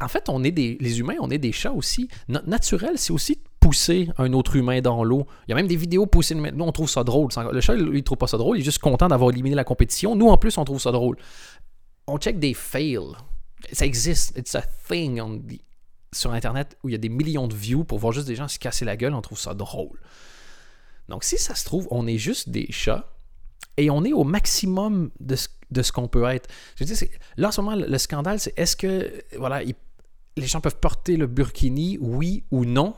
en 0.00 0.08
fait, 0.08 0.28
on 0.28 0.42
est 0.42 0.50
des, 0.50 0.76
les 0.80 0.98
humains, 1.00 1.14
on 1.20 1.30
est 1.30 1.38
des 1.38 1.52
chats 1.52 1.72
aussi. 1.72 2.08
Notre 2.28 2.48
naturel, 2.48 2.98
c'est 2.98 3.12
aussi 3.12 3.36
de 3.36 3.40
pousser 3.60 4.10
un 4.18 4.32
autre 4.32 4.56
humain 4.56 4.80
dans 4.80 5.04
l'eau. 5.04 5.26
Il 5.46 5.50
y 5.50 5.52
a 5.52 5.56
même 5.56 5.68
des 5.68 5.76
vidéos 5.76 6.06
pousser. 6.06 6.34
Nous, 6.34 6.64
on 6.64 6.72
trouve 6.72 6.90
ça 6.90 7.04
drôle. 7.04 7.28
Le 7.52 7.60
chat, 7.60 7.74
il, 7.76 7.88
il 7.94 8.02
trouve 8.02 8.18
pas 8.18 8.26
ça 8.26 8.38
drôle. 8.38 8.58
Il 8.58 8.60
est 8.62 8.64
juste 8.64 8.80
content 8.80 9.06
d'avoir 9.08 9.30
éliminé 9.30 9.54
la 9.54 9.64
compétition. 9.64 10.16
Nous, 10.16 10.28
en 10.28 10.36
plus, 10.36 10.58
on 10.58 10.64
trouve 10.64 10.80
ça 10.80 10.90
drôle. 10.90 11.16
On 12.06 12.18
check 12.18 12.38
des 12.40 12.54
fails. 12.54 12.98
Ça 13.72 13.86
existe. 13.86 14.36
It's 14.36 14.54
a 14.56 14.62
thing 14.88 15.20
on 15.20 15.38
the- 15.38 15.60
sur 16.14 16.32
Internet 16.32 16.76
où 16.82 16.88
il 16.88 16.92
y 16.92 16.94
a 16.94 16.98
des 16.98 17.08
millions 17.08 17.48
de 17.48 17.54
views 17.54 17.84
pour 17.84 17.98
voir 17.98 18.12
juste 18.12 18.26
des 18.26 18.36
gens 18.36 18.48
se 18.48 18.58
casser 18.58 18.84
la 18.84 18.96
gueule. 18.96 19.14
On 19.14 19.20
trouve 19.22 19.38
ça 19.38 19.54
drôle. 19.54 20.00
Donc, 21.08 21.24
si 21.24 21.36
ça 21.36 21.54
se 21.54 21.64
trouve, 21.64 21.86
on 21.90 22.06
est 22.06 22.18
juste 22.18 22.48
des 22.48 22.70
chats 22.70 23.10
et 23.76 23.90
on 23.90 24.04
est 24.04 24.12
au 24.12 24.24
maximum 24.24 25.10
de 25.20 25.36
ce, 25.36 25.48
de 25.70 25.82
ce 25.82 25.92
qu'on 25.92 26.08
peut 26.08 26.24
être. 26.24 26.48
Je 26.76 26.84
c'est- 26.84 27.10
là, 27.36 27.48
en 27.48 27.50
ce 27.52 27.60
moment, 27.60 27.76
le, 27.76 27.86
le 27.86 27.98
scandale, 27.98 28.40
c'est 28.40 28.58
est-ce 28.58 28.76
que 28.76 29.12
voilà, 29.36 29.62
les 29.62 30.46
gens 30.46 30.60
peuvent 30.60 30.78
porter 30.78 31.16
le 31.16 31.26
burkini, 31.26 31.98
oui 32.00 32.44
ou 32.50 32.64
non? 32.64 32.94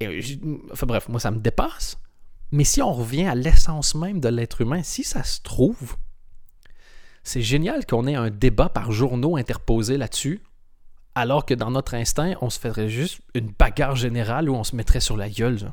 Et, 0.00 0.20
je- 0.20 0.36
enfin, 0.72 0.86
bref, 0.86 1.08
moi, 1.08 1.18
ça 1.20 1.30
me 1.30 1.38
dépasse. 1.40 1.98
Mais 2.52 2.64
si 2.64 2.80
on 2.82 2.92
revient 2.92 3.26
à 3.26 3.34
l'essence 3.34 3.94
même 3.94 4.20
de 4.20 4.28
l'être 4.28 4.60
humain, 4.60 4.82
si 4.82 5.04
ça 5.04 5.22
se 5.24 5.40
trouve, 5.40 5.96
c'est 7.22 7.42
génial 7.42 7.84
qu'on 7.84 8.06
ait 8.06 8.14
un 8.14 8.30
débat 8.30 8.68
par 8.68 8.92
journaux 8.92 9.36
interposé 9.36 9.98
là-dessus, 9.98 10.40
alors 11.18 11.44
que 11.44 11.54
dans 11.54 11.70
notre 11.70 11.94
instinct, 11.94 12.34
on 12.40 12.50
se 12.50 12.58
ferait 12.58 12.88
juste 12.88 13.20
une 13.34 13.50
bagarre 13.50 13.96
générale 13.96 14.48
où 14.48 14.54
on 14.54 14.64
se 14.64 14.76
mettrait 14.76 15.00
sur 15.00 15.16
la 15.16 15.28
gueule. 15.28 15.72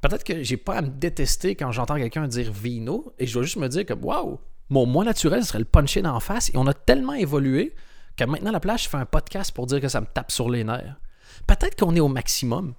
Peut-être 0.00 0.24
que 0.24 0.42
j'ai 0.42 0.56
pas 0.56 0.76
à 0.76 0.82
me 0.82 0.88
détester 0.88 1.54
quand 1.54 1.72
j'entends 1.72 1.96
quelqu'un 1.96 2.28
dire 2.28 2.52
vino 2.52 3.12
et 3.18 3.26
je 3.26 3.34
dois 3.34 3.42
juste 3.42 3.56
me 3.56 3.68
dire 3.68 3.84
que 3.84 3.94
waouh, 3.94 4.38
mon 4.70 4.86
moi 4.86 5.04
naturel 5.04 5.44
serait 5.44 5.58
le 5.58 5.64
puncher 5.64 6.02
d'en 6.02 6.20
face 6.20 6.50
et 6.50 6.56
on 6.56 6.66
a 6.66 6.74
tellement 6.74 7.14
évolué 7.14 7.74
que 8.16 8.24
maintenant 8.24 8.52
la 8.52 8.60
place 8.60 8.84
je 8.84 8.88
fais 8.88 8.96
un 8.96 9.06
podcast 9.06 9.52
pour 9.52 9.66
dire 9.66 9.80
que 9.80 9.88
ça 9.88 10.00
me 10.00 10.06
tape 10.06 10.30
sur 10.30 10.48
les 10.48 10.64
nerfs. 10.64 10.96
Peut-être 11.46 11.78
qu'on 11.78 11.94
est 11.94 12.00
au 12.00 12.08
maximum. 12.08 12.74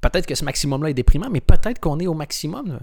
Peut-être 0.00 0.26
que 0.26 0.34
ce 0.34 0.44
maximum-là 0.44 0.90
est 0.90 0.94
déprimant, 0.94 1.30
mais 1.30 1.40
peut-être 1.40 1.78
qu'on 1.78 2.00
est 2.00 2.08
au 2.08 2.14
maximum. 2.14 2.80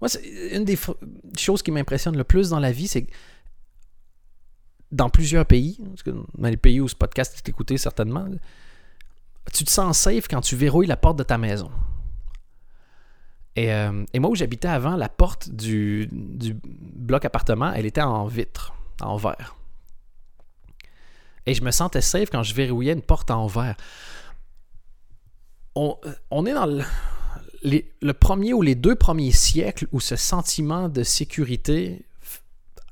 Moi, 0.00 0.08
une 0.52 0.64
des 0.64 0.78
choses 1.38 1.62
qui 1.62 1.70
m'impressionne 1.70 2.16
le 2.16 2.24
plus 2.24 2.50
dans 2.50 2.60
la 2.60 2.72
vie, 2.72 2.88
c'est 2.88 3.02
que 3.02 3.12
dans 4.92 5.08
plusieurs 5.08 5.46
pays, 5.46 5.78
dans 6.06 6.48
les 6.48 6.56
pays 6.56 6.80
où 6.80 6.88
ce 6.88 6.94
podcast 6.94 7.34
est 7.36 7.48
écouté 7.48 7.78
certainement, 7.78 8.28
tu 9.52 9.64
te 9.64 9.70
sens 9.70 9.98
safe 9.98 10.28
quand 10.28 10.40
tu 10.40 10.56
verrouilles 10.56 10.86
la 10.86 10.96
porte 10.96 11.18
de 11.18 11.22
ta 11.22 11.38
maison. 11.38 11.70
Et, 13.56 13.72
euh, 13.72 14.04
et 14.12 14.18
moi, 14.18 14.30
où 14.30 14.34
j'habitais 14.34 14.68
avant, 14.68 14.96
la 14.96 15.08
porte 15.08 15.48
du, 15.48 16.08
du 16.10 16.56
bloc 16.62 17.24
appartement, 17.24 17.72
elle 17.72 17.86
était 17.86 18.02
en 18.02 18.26
vitre, 18.26 18.74
en 19.00 19.16
verre. 19.16 19.56
Et 21.46 21.54
je 21.54 21.62
me 21.62 21.70
sentais 21.70 22.00
safe 22.00 22.30
quand 22.30 22.42
je 22.42 22.54
verrouillais 22.54 22.92
une 22.94 23.02
porte 23.02 23.30
en 23.30 23.46
verre. 23.46 23.76
On, 25.76 25.96
on 26.30 26.46
est 26.46 26.54
dans 26.54 26.66
le, 26.66 26.82
le 27.64 28.12
premier 28.12 28.52
ou 28.52 28.62
les 28.62 28.74
deux 28.74 28.94
premiers 28.94 29.32
siècles 29.32 29.86
où 29.92 30.00
ce 30.00 30.16
sentiment 30.16 30.88
de 30.88 31.02
sécurité, 31.02 32.04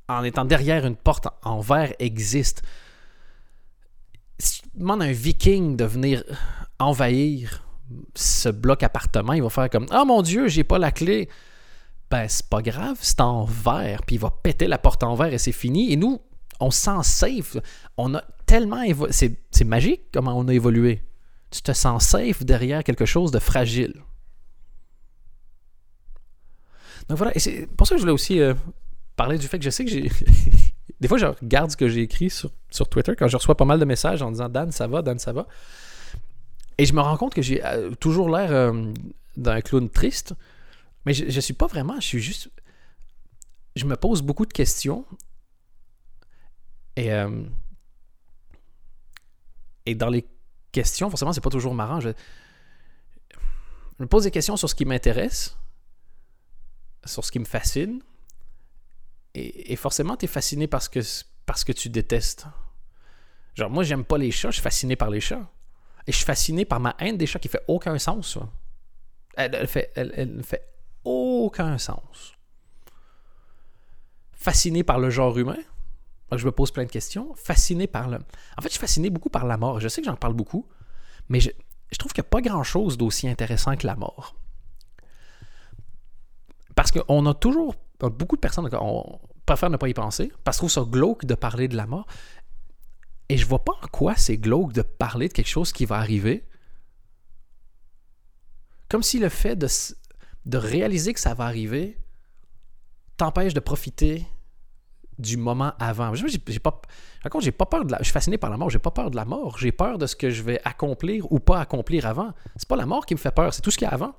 en 0.09 0.25
étant 0.25 0.45
derrière 0.45 0.87
une 0.87 0.97
porte 0.97 1.29
en, 1.43 1.61
verre, 1.61 1.93
existe. 1.99 2.63
Si 4.39 4.63
tu 4.63 4.69
demandes 4.75 5.03
à 5.03 5.07
un 5.07 5.13
viking 5.13 5.77
de 5.77 5.85
venir 5.85 6.25
envahir 6.79 7.67
ce 8.15 8.49
bloc 8.49 8.83
appartement, 8.83 9.35
il 9.35 9.43
va 9.43 9.51
faire 9.51 9.71
comme 9.71 9.87
Ah 9.91 10.05
mon 10.05 10.23
Dieu, 10.23 10.49
j'ai 10.49 10.65
pas 10.65 10.79
la 10.79 10.91
clé. 10.91 11.29
Ben, 12.11 12.27
c'est 12.29 12.49
pas 12.49 12.63
grave, 12.63 12.99
c'est 13.01 13.21
en 13.21 13.45
verre, 13.45 14.03
puis 14.07 14.17
il 14.17 14.19
va 14.19 14.31
péter 14.31 14.67
la 14.67 14.79
porte 14.79 15.03
en 15.03 15.15
verre 15.15 15.33
et 15.33 15.39
c'est 15.39 15.53
fini. 15.53 15.93
Et 15.93 15.97
nous, 15.97 16.21
on 16.61 16.71
se 16.71 16.81
sent 16.81 17.03
safe. 17.03 17.57
On 17.97 18.15
a 18.15 18.23
tellement 18.47 18.83
c'est 19.11 19.65
magique 19.65 20.03
comment 20.13 20.39
on 20.39 20.49
a 20.49 20.55
évolué. 20.55 21.03
Tu 21.51 21.63
te 21.63 21.73
sens 21.73 22.05
safe 22.07 22.45
derrière 22.45 22.85
quelque 22.85 23.05
chose 23.05 23.31
de 23.31 23.39
fragile. 23.39 24.03
Donc 27.09 27.19
voilà, 27.19 27.35
et 27.35 27.39
c'est 27.39 27.67
pour 27.77 27.87
ça 27.87 27.95
que 27.95 27.99
je 27.99 28.03
voulais 28.03 28.13
aussi 28.13 28.41
euh, 28.41 28.55
parler 29.17 29.39
du 29.39 29.47
fait 29.49 29.59
que 29.59 29.65
je 29.65 29.71
sais 29.71 29.85
que 29.85 29.91
j'ai. 29.91 30.11
Des 31.01 31.09
fois, 31.09 31.19
je 31.19 31.27
regarde 31.27 31.71
ce 31.71 31.77
que 31.77 31.89
j'ai 31.89 32.03
écrit 32.03 32.31
sur, 32.31 32.51
sur 32.71 32.89
Twitter 32.89 33.15
quand 33.17 33.27
je 33.27 33.37
reçois 33.37 33.57
pas 33.57 33.65
mal 33.65 33.81
de 33.81 33.85
messages 33.85 34.23
en 34.23 34.31
disant 34.31 34.49
Dan, 34.49 34.71
ça 34.71 34.87
va, 34.87 35.03
Dan, 35.03 35.19
ça 35.19 35.33
va. 35.33 35.47
Et 36.79 36.87
je 36.87 36.93
me 36.93 37.01
rends 37.01 37.17
compte 37.17 37.35
que 37.35 37.43
j'ai 37.43 37.65
euh, 37.65 37.91
toujours 37.97 38.29
l'air 38.29 38.53
euh, 38.53 38.93
d'un 39.37 39.61
clown 39.61 39.91
triste, 39.91 40.35
mais 41.05 41.13
je, 41.13 41.29
je 41.29 41.41
suis 41.41 41.55
pas 41.55 41.67
vraiment, 41.67 41.97
je 41.97 42.07
suis 42.07 42.21
juste. 42.21 42.51
Je 43.75 43.85
me 43.85 43.97
pose 43.97 44.23
beaucoup 44.23 44.47
de 44.47 44.53
questions. 44.53 45.05
Et, 46.95 47.11
et 49.87 49.95
dans 49.95 50.11
les 50.11 50.27
questions, 50.73 51.09
forcément, 51.09 51.33
c'est 51.33 51.41
pas 51.41 51.49
toujours 51.49 51.75
marrant. 51.75 52.01
Je 52.01 52.11
me 53.99 54.07
pose 54.07 54.25
des 54.25 54.31
questions 54.31 54.59
sur 54.59 54.69
ce 54.69 54.75
qui 54.75 54.85
m'intéresse, 54.85 55.57
sur 57.05 57.25
ce 57.25 57.33
qui 57.33 57.39
me 57.39 57.45
fascine. 57.45 58.03
Et, 59.35 59.77
forcément, 59.77 60.17
tu 60.17 60.27
es 60.27 60.29
fasciné 60.29 60.67
parce 60.67 60.89
que, 60.89 61.01
parce 61.47 61.65
que 61.65 61.73
tu 61.73 61.89
détestes. 61.89 62.47
Genre, 63.55 63.71
moi, 63.71 63.83
j'aime 63.83 64.05
pas 64.05 64.19
les 64.19 64.31
chats, 64.31 64.51
je 64.51 64.55
suis 64.55 64.63
fasciné 64.63 64.95
par 64.95 65.11
les 65.11 65.21
chats. 65.21 65.51
Et 66.07 66.13
je 66.13 66.17
suis 66.17 66.27
fasciné 66.27 66.65
par 66.65 66.81
ma 66.81 66.95
haine 66.99 67.17
des 67.17 67.27
chats 67.27 67.39
qui 67.39 67.49
fait 67.49 67.63
aucun 67.69 67.99
sens. 67.99 68.39
Elle, 69.37 69.55
elle 69.55 69.67
fait, 69.67 69.91
elle, 69.95 70.43
fait 70.45 70.69
aucun 71.05 71.79
sens. 71.79 72.35
Fasciné 74.33 74.83
par 74.83 74.99
le 74.99 75.11
genre 75.11 75.39
humain. 75.39 75.59
Je 76.35 76.45
me 76.45 76.53
pose 76.53 76.71
plein 76.71 76.85
de 76.85 76.91
questions. 76.91 77.35
Fasciné 77.35 77.87
par 77.87 78.09
le. 78.09 78.19
En 78.57 78.63
fait, 78.63 78.69
je 78.69 78.73
suis 78.73 78.81
fasciné 78.81 79.11
beaucoup 79.11 79.31
par 79.31 79.47
la 79.47 79.57
mort. 79.57 79.81
Je 79.81 79.89
sais 79.89 80.01
que 80.03 80.07
j'en 80.07 80.17
parle 80.17 80.35
beaucoup, 80.35 80.67
mais 81.29 81.41
je, 81.41 81.51
je 81.91 81.99
trouve 81.99 82.13
qu'il 82.13 82.23
n'y 82.23 82.27
a 82.27 82.31
pas 82.31 82.41
grand-chose 82.41 82.99
d'aussi 82.99 83.29
intéressant 83.29 83.77
que 83.77 83.87
la 83.87 83.97
mort. 83.97 84.35
Parce 86.83 86.91
qu'on 86.91 87.27
a 87.27 87.35
toujours. 87.35 87.77
Beaucoup 88.01 88.35
de 88.35 88.41
personnes 88.41 88.69
on 88.81 89.21
préfère 89.47 89.71
ne 89.71 89.77
pas 89.77 89.89
y 89.89 89.95
penser, 89.95 90.33
parce 90.43 90.57
qu'on 90.57 90.67
trouve 90.67 90.85
ça 90.85 90.91
glauque 90.91 91.25
de 91.25 91.37
parler 91.37 91.69
de 91.69 91.77
la 91.77 91.87
mort. 91.87 92.09
Et 93.29 93.37
je 93.37 93.47
vois 93.47 93.65
pas 93.65 93.75
en 93.81 93.87
quoi 93.87 94.17
c'est 94.17 94.37
glauque 94.37 94.73
de 94.73 94.83
parler 94.83 95.29
de 95.29 95.33
quelque 95.33 95.49
chose 95.49 95.71
qui 95.71 95.85
va 95.85 95.99
arriver. 95.99 96.45
Comme 98.89 99.05
si 99.05 99.21
le 99.21 99.29
fait 99.29 99.55
de, 99.55 99.69
de 100.47 100.59
réaliser 100.59 101.15
que 101.15 101.21
ça 101.21 101.35
va 101.35 101.45
arriver 101.45 101.97
t'empêche 103.17 103.55
de 103.55 103.61
profiter 103.61 104.27
du 105.21 105.37
moment 105.37 105.75
avant. 105.79 106.13
J'ai, 106.17 106.27
j'ai 106.49 106.59
pas, 106.59 106.83
j'ai 107.39 107.53
pas 107.53 107.67
peur 107.67 107.85
de 107.85 107.93
la, 107.93 107.99
je 107.99 108.05
suis 108.05 108.13
fasciné 108.13 108.39
par 108.39 108.51
la 108.51 108.57
mort, 108.57 108.71
j'ai 108.71 108.81
pas 108.81 108.91
peur 108.91 109.13
de 109.13 109.15
la 109.15 109.25
mort, 109.25 109.57
j'ai 109.57 109.71
peur 109.71 109.99
de 109.99 110.07
ce 110.09 110.17
que 110.17 110.31
je 110.31 110.43
vais 110.43 110.61
accomplir 110.65 111.31
ou 111.31 111.39
pas 111.39 111.61
accomplir 111.61 112.07
avant. 112.07 112.33
C'est 112.57 112.69
pas 112.69 112.75
la 112.75 112.87
mort 112.87 113.07
qui 113.07 113.15
me 113.15 113.21
fait 113.21 113.31
peur, 113.31 113.55
c'est 113.55 113.63
tout 113.63 113.71
ce 113.71 113.79
qu'il 113.79 113.87
y 113.87 113.89
a 113.89 113.95
avant. 113.95 114.17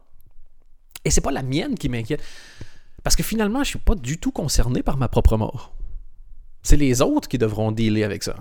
Et 1.06 1.12
c'est 1.12 1.22
pas 1.22 1.32
la 1.32 1.44
mienne 1.44 1.76
qui 1.76 1.90
m'inquiète. 1.90 2.24
Parce 3.04 3.16
que 3.16 3.24
finalement, 3.24 3.64
je 3.64 3.70
suis 3.70 3.80
pas 3.80 3.96
du 3.96 4.18
tout 4.18 4.32
concerné 4.32 4.82
par 4.82 4.98
ma 4.98 5.08
propre 5.08 5.38
mort. 5.38 5.74
C'est 6.62 6.78
les 6.78 7.02
autres 7.02 7.28
qui 7.28 7.38
devront 7.38 7.72
dealer 7.72 8.04
avec 8.04 8.24
ça. 8.24 8.38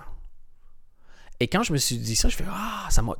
Et 1.41 1.49
quand 1.49 1.65
je 1.65 1.73
me 1.73 1.79
suis 1.79 1.99
dit 1.99 2.15
ça, 2.15 2.29
je 2.29 2.37
fais 2.37 2.45
Ah, 2.49 2.87
ça 2.89 3.03
m'a 3.03 3.15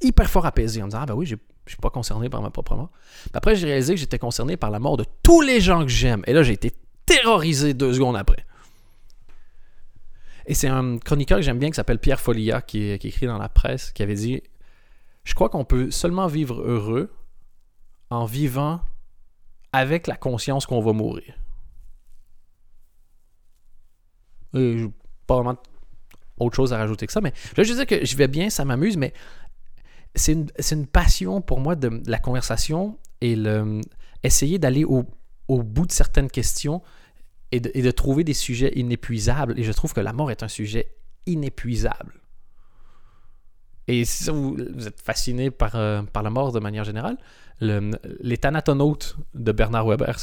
hyper 0.00 0.28
fort 0.28 0.44
apaisé 0.44 0.82
en 0.82 0.86
me 0.86 0.90
disant 0.90 1.02
Ah, 1.02 1.06
ben 1.06 1.14
oui, 1.14 1.26
je 1.26 1.36
suis 1.66 1.76
pas 1.80 1.90
concerné 1.90 2.28
par 2.28 2.42
ma 2.42 2.50
propre 2.50 2.74
mort. 2.74 2.90
après, 3.32 3.54
j'ai 3.54 3.66
réalisé 3.66 3.94
que 3.94 4.00
j'étais 4.00 4.18
concerné 4.18 4.56
par 4.56 4.70
la 4.70 4.80
mort 4.80 4.96
de 4.96 5.04
tous 5.22 5.40
les 5.40 5.60
gens 5.60 5.82
que 5.82 5.88
j'aime. 5.88 6.24
Et 6.26 6.32
là, 6.32 6.42
j'ai 6.42 6.54
été 6.54 6.72
terrorisé 7.06 7.74
deux 7.74 7.94
secondes 7.94 8.16
après. 8.16 8.44
Et 10.46 10.54
c'est 10.54 10.68
un 10.68 10.98
chroniqueur 10.98 11.38
que 11.38 11.44
j'aime 11.44 11.58
bien 11.58 11.68
qui 11.68 11.76
s'appelle 11.76 11.98
Pierre 11.98 12.20
Folia 12.20 12.62
qui, 12.62 12.98
qui 12.98 13.08
écrit 13.08 13.26
dans 13.26 13.38
la 13.38 13.50
presse 13.50 13.92
qui 13.92 14.02
avait 14.02 14.14
dit 14.14 14.42
Je 15.22 15.34
crois 15.34 15.50
qu'on 15.50 15.64
peut 15.64 15.90
seulement 15.90 16.26
vivre 16.26 16.62
heureux 16.62 17.12
en 18.10 18.24
vivant 18.24 18.80
avec 19.72 20.06
la 20.06 20.16
conscience 20.16 20.66
qu'on 20.66 20.80
va 20.80 20.92
mourir. 20.92 21.34
Et 24.54 24.86
pas 25.26 25.36
vraiment 25.36 25.58
autre 26.38 26.56
chose 26.56 26.72
à 26.72 26.78
rajouter 26.78 27.06
que 27.06 27.12
ça, 27.12 27.20
mais 27.20 27.32
je 27.56 27.62
veux 27.62 27.74
dire 27.74 27.86
que 27.86 28.04
je 28.04 28.16
vais 28.16 28.28
bien, 28.28 28.48
ça 28.50 28.64
m'amuse, 28.64 28.96
mais 28.96 29.12
c'est 30.14 30.32
une, 30.32 30.86
passion 30.86 31.40
pour 31.40 31.60
moi 31.60 31.76
de, 31.76 32.02
la 32.06 32.18
conversation 32.18 32.98
et 33.20 33.36
le, 33.36 33.80
essayer 34.22 34.58
d'aller 34.58 34.84
au, 34.84 35.04
bout 35.48 35.86
de 35.86 35.92
certaines 35.92 36.30
questions 36.30 36.82
et 37.52 37.60
de, 37.60 37.90
trouver 37.90 38.24
des 38.24 38.34
sujets 38.34 38.72
inépuisables. 38.76 39.58
Et 39.58 39.64
je 39.64 39.72
trouve 39.72 39.92
que 39.92 40.00
la 40.00 40.12
mort 40.12 40.30
est 40.30 40.42
un 40.42 40.48
sujet 40.48 40.94
inépuisable. 41.26 42.20
Et 43.88 44.04
si 44.04 44.28
vous, 44.30 44.54
êtes 44.86 45.00
fasciné 45.00 45.50
par, 45.50 45.74
euh, 45.74 46.02
par 46.02 46.22
la 46.22 46.28
mort 46.28 46.52
de 46.52 46.60
manière 46.60 46.84
générale, 46.84 47.16
les 47.60 48.38
Thanatonautes 48.38 49.16
de 49.34 49.50
Bernard 49.50 49.86
Weber, 49.86 50.18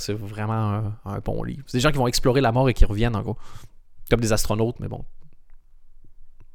c'est 0.00 0.12
vraiment 0.12 0.94
un, 1.04 1.18
bon 1.18 1.42
livre. 1.42 1.64
C'est 1.66 1.78
des 1.78 1.82
gens 1.82 1.90
qui 1.90 1.98
vont 1.98 2.06
explorer 2.06 2.40
la 2.40 2.52
mort 2.52 2.68
et 2.68 2.74
qui 2.74 2.84
reviennent, 2.84 3.16
en 3.16 3.22
gros. 3.22 3.36
Comme 4.08 4.20
des 4.20 4.32
astronautes, 4.32 4.78
mais 4.78 4.88
bon. 4.88 5.04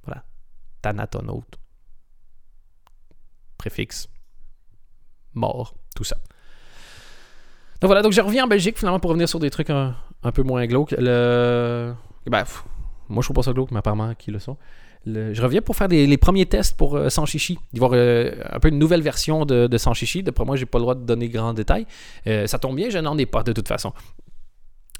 Voilà. 0.05 0.23
Thanatonautes. 0.81 1.59
Préfixe. 3.57 4.07
Mort. 5.33 5.75
Tout 5.95 6.05
ça. 6.05 6.15
Donc 7.81 7.89
voilà, 7.89 8.01
donc 8.01 8.13
je 8.13 8.21
reviens 8.21 8.45
en 8.45 8.47
Belgique 8.47 8.79
finalement 8.79 8.99
pour 8.99 9.09
revenir 9.09 9.29
sur 9.29 9.39
des 9.39 9.51
trucs 9.51 9.69
un, 9.69 9.95
peu 10.33 10.43
moins 10.43 10.65
glauques. 10.65 10.95
Le... 10.97 11.93
Ben, 12.25 12.43
moi 13.09 13.21
je 13.21 13.27
trouve 13.27 13.35
pas 13.35 13.43
ça 13.43 13.53
glauque, 13.53 13.71
mais 13.71 13.79
apparemment 13.79 14.15
qui 14.15 14.31
le 14.31 14.39
sont 14.39 14.57
je 15.05 15.41
reviens 15.41 15.61
pour 15.61 15.75
faire 15.75 15.87
les 15.87 16.17
premiers 16.17 16.45
tests 16.45 16.75
pour 16.75 16.95
euh, 16.95 17.09
Sans 17.09 17.25
Chichi. 17.25 17.57
Il 17.73 17.79
euh, 17.81 18.31
un 18.49 18.59
peu 18.59 18.69
une 18.69 18.79
nouvelle 18.79 19.01
version 19.01 19.45
de, 19.45 19.67
de 19.67 19.77
Sans 19.77 19.93
Chichi. 19.93 20.23
D'après 20.23 20.45
moi, 20.45 20.55
j'ai 20.55 20.65
pas 20.65 20.79
le 20.79 20.83
droit 20.83 20.95
de 20.95 21.05
donner 21.05 21.29
grands 21.29 21.53
détails. 21.53 21.85
Euh, 22.27 22.47
ça 22.47 22.59
tombe 22.59 22.75
bien, 22.75 22.89
je 22.89 22.97
n'en 22.97 23.17
ai 23.17 23.25
pas 23.25 23.43
de 23.43 23.53
toute 23.53 23.67
façon. 23.67 23.93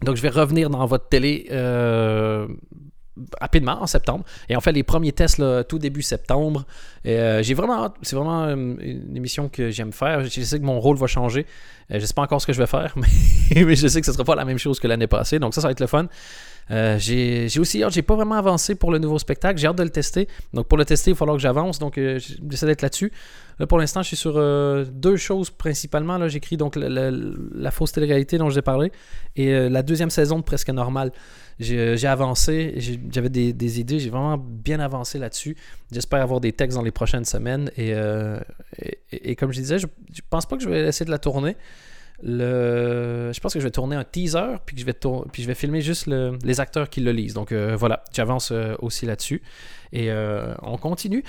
Donc, 0.02 0.16
je 0.16 0.22
vais 0.22 0.30
revenir 0.30 0.70
dans 0.70 0.86
votre 0.86 1.08
télé 1.10 1.48
rapidement 3.42 3.82
en 3.82 3.88
septembre. 3.88 4.24
Et 4.48 4.56
on 4.56 4.62
fait 4.62 4.72
les 4.72 4.84
premiers 4.84 5.12
tests 5.12 5.42
tout 5.68 5.80
début 5.80 6.04
septembre. 6.04 6.66
j'ai 7.04 7.54
vraiment 7.56 7.92
C'est 8.04 8.16
vraiment 8.16 8.48
une 8.48 9.18
émission 9.18 9.50
que 9.50 9.72
j'aime 9.72 9.92
faire. 9.92 10.24
Je 10.24 10.42
sais 10.42 10.60
que 10.60 10.64
mon 10.64 10.80
rôle 10.80 10.98
va 10.98 11.08
changer. 11.08 11.48
je 11.90 12.00
sais 12.00 12.14
pas 12.14 12.22
encore 12.22 12.40
ce 12.40 12.46
que 12.46 12.54
je 12.54 12.60
vais 12.60 12.68
faire, 12.68 12.94
mais, 12.96 13.64
mais 13.66 13.76
je 13.76 13.88
sais 13.88 14.00
que 14.00 14.06
ce 14.06 14.14
sera 14.14 14.24
pas 14.24 14.36
la 14.36 14.46
même 14.46 14.60
chose 14.60 14.80
que 14.80 14.88
l'année 14.88 15.08
passée. 15.08 15.40
Donc 15.40 15.56
ça, 15.56 15.62
ça 15.62 15.68
va 15.68 15.72
être 15.72 15.80
le 15.80 15.88
fun. 15.88 16.08
Euh, 16.72 16.98
j'ai 17.00 17.60
aussi 17.60 17.84
hâte, 17.84 17.94
j'ai 17.94 18.02
pas 18.02 18.16
vraiment 18.16 18.36
avancé 18.36 18.76
pour 18.76 18.92
le 18.92 19.00
nouveau 19.00 19.20
spectacle, 19.20 19.60
j'ai 19.60 19.68
hâte 19.68 19.78
de 19.78 19.84
le 19.84 19.90
tester. 19.90 20.28
Donc 20.54 20.68
pour 20.68 20.78
le 20.78 20.86
tester, 20.86 21.12
il 21.12 21.14
va 21.14 21.20
falloir 21.20 21.38
que 21.38 21.42
j'avance, 21.42 21.80
donc 21.80 21.98
euh, 21.98 22.20
j'essaie 22.50 22.66
d'être 22.66 22.82
là-dessus. 22.82 23.12
Là 23.60 23.68
pour 23.68 23.78
l'instant, 23.78 24.02
je 24.02 24.08
suis 24.08 24.18
sur 24.18 24.34
euh, 24.36 24.86
deux 24.86 25.18
choses 25.18 25.50
principalement. 25.50 26.18
Là, 26.18 26.28
j'écris 26.28 26.58
donc 26.58 26.76
la, 26.76 27.72
fausse 27.72 27.92
télé-réalité 27.92 28.38
dont 28.38 28.50
je 28.50 28.56
vous 28.56 28.60
ai 28.60 28.64
parlé 28.64 28.92
et 29.36 29.70
la 29.70 29.84
deuxième 29.84 30.10
saison 30.10 30.38
de 30.38 30.44
Presque 30.44 30.70
Normal. 30.70 31.12
J'ai 31.60 32.06
avancé, 32.06 32.76
j'avais 33.12 33.30
des, 33.30 33.80
idées, 33.80 34.00
j'ai 34.00 34.12
vraiment 34.12 34.38
bien 34.38 34.80
avancé 34.80 35.18
là-dessus. 35.18 35.58
J'espère 35.92 36.22
avoir 36.22 36.40
des 36.40 36.54
textes 36.54 36.78
dans 36.78 36.84
les 36.84 36.92
prochaines 36.92 37.26
semaines 37.26 37.72
et, 37.78 37.94
et, 39.12 39.36
comme 39.36 39.52
je 39.52 39.60
disais, 39.60 39.80
je, 39.80 39.88
je 40.14 40.22
pense 40.30 40.46
pas 40.46 40.58
que 40.58 40.64
je 40.64 40.70
vais 40.70 40.88
essayer 40.88 41.06
de 41.06 41.12
la 41.12 41.18
tourner. 41.18 41.56
Le... 42.24 43.32
Je 43.32 43.40
pense 43.40 43.54
que 43.54 43.60
je 43.60 43.64
vais 43.64 43.72
tourner 43.72 43.96
un 43.96 44.04
teaser, 44.04 44.58
puis, 44.66 44.76
que 44.76 44.82
je, 44.82 44.86
vais 44.86 44.94
puis 45.32 45.44
je 45.44 45.48
vais 45.48 45.54
filmer 45.54 45.82
juste 45.82 46.08
les 46.08 46.60
acteurs 46.60 46.90
qui 46.90 47.02
le 47.02 47.12
lisent. 47.12 47.34
Donc 47.34 47.52
euh, 47.52 47.76
voilà, 47.76 48.04
j'avance 48.14 48.52
euh, 48.52 48.76
aussi 48.80 49.06
là-dessus. 49.06 49.42
Et 49.94 50.12
euh, 50.12 50.54
on 50.64 50.78
continue. 50.78 51.24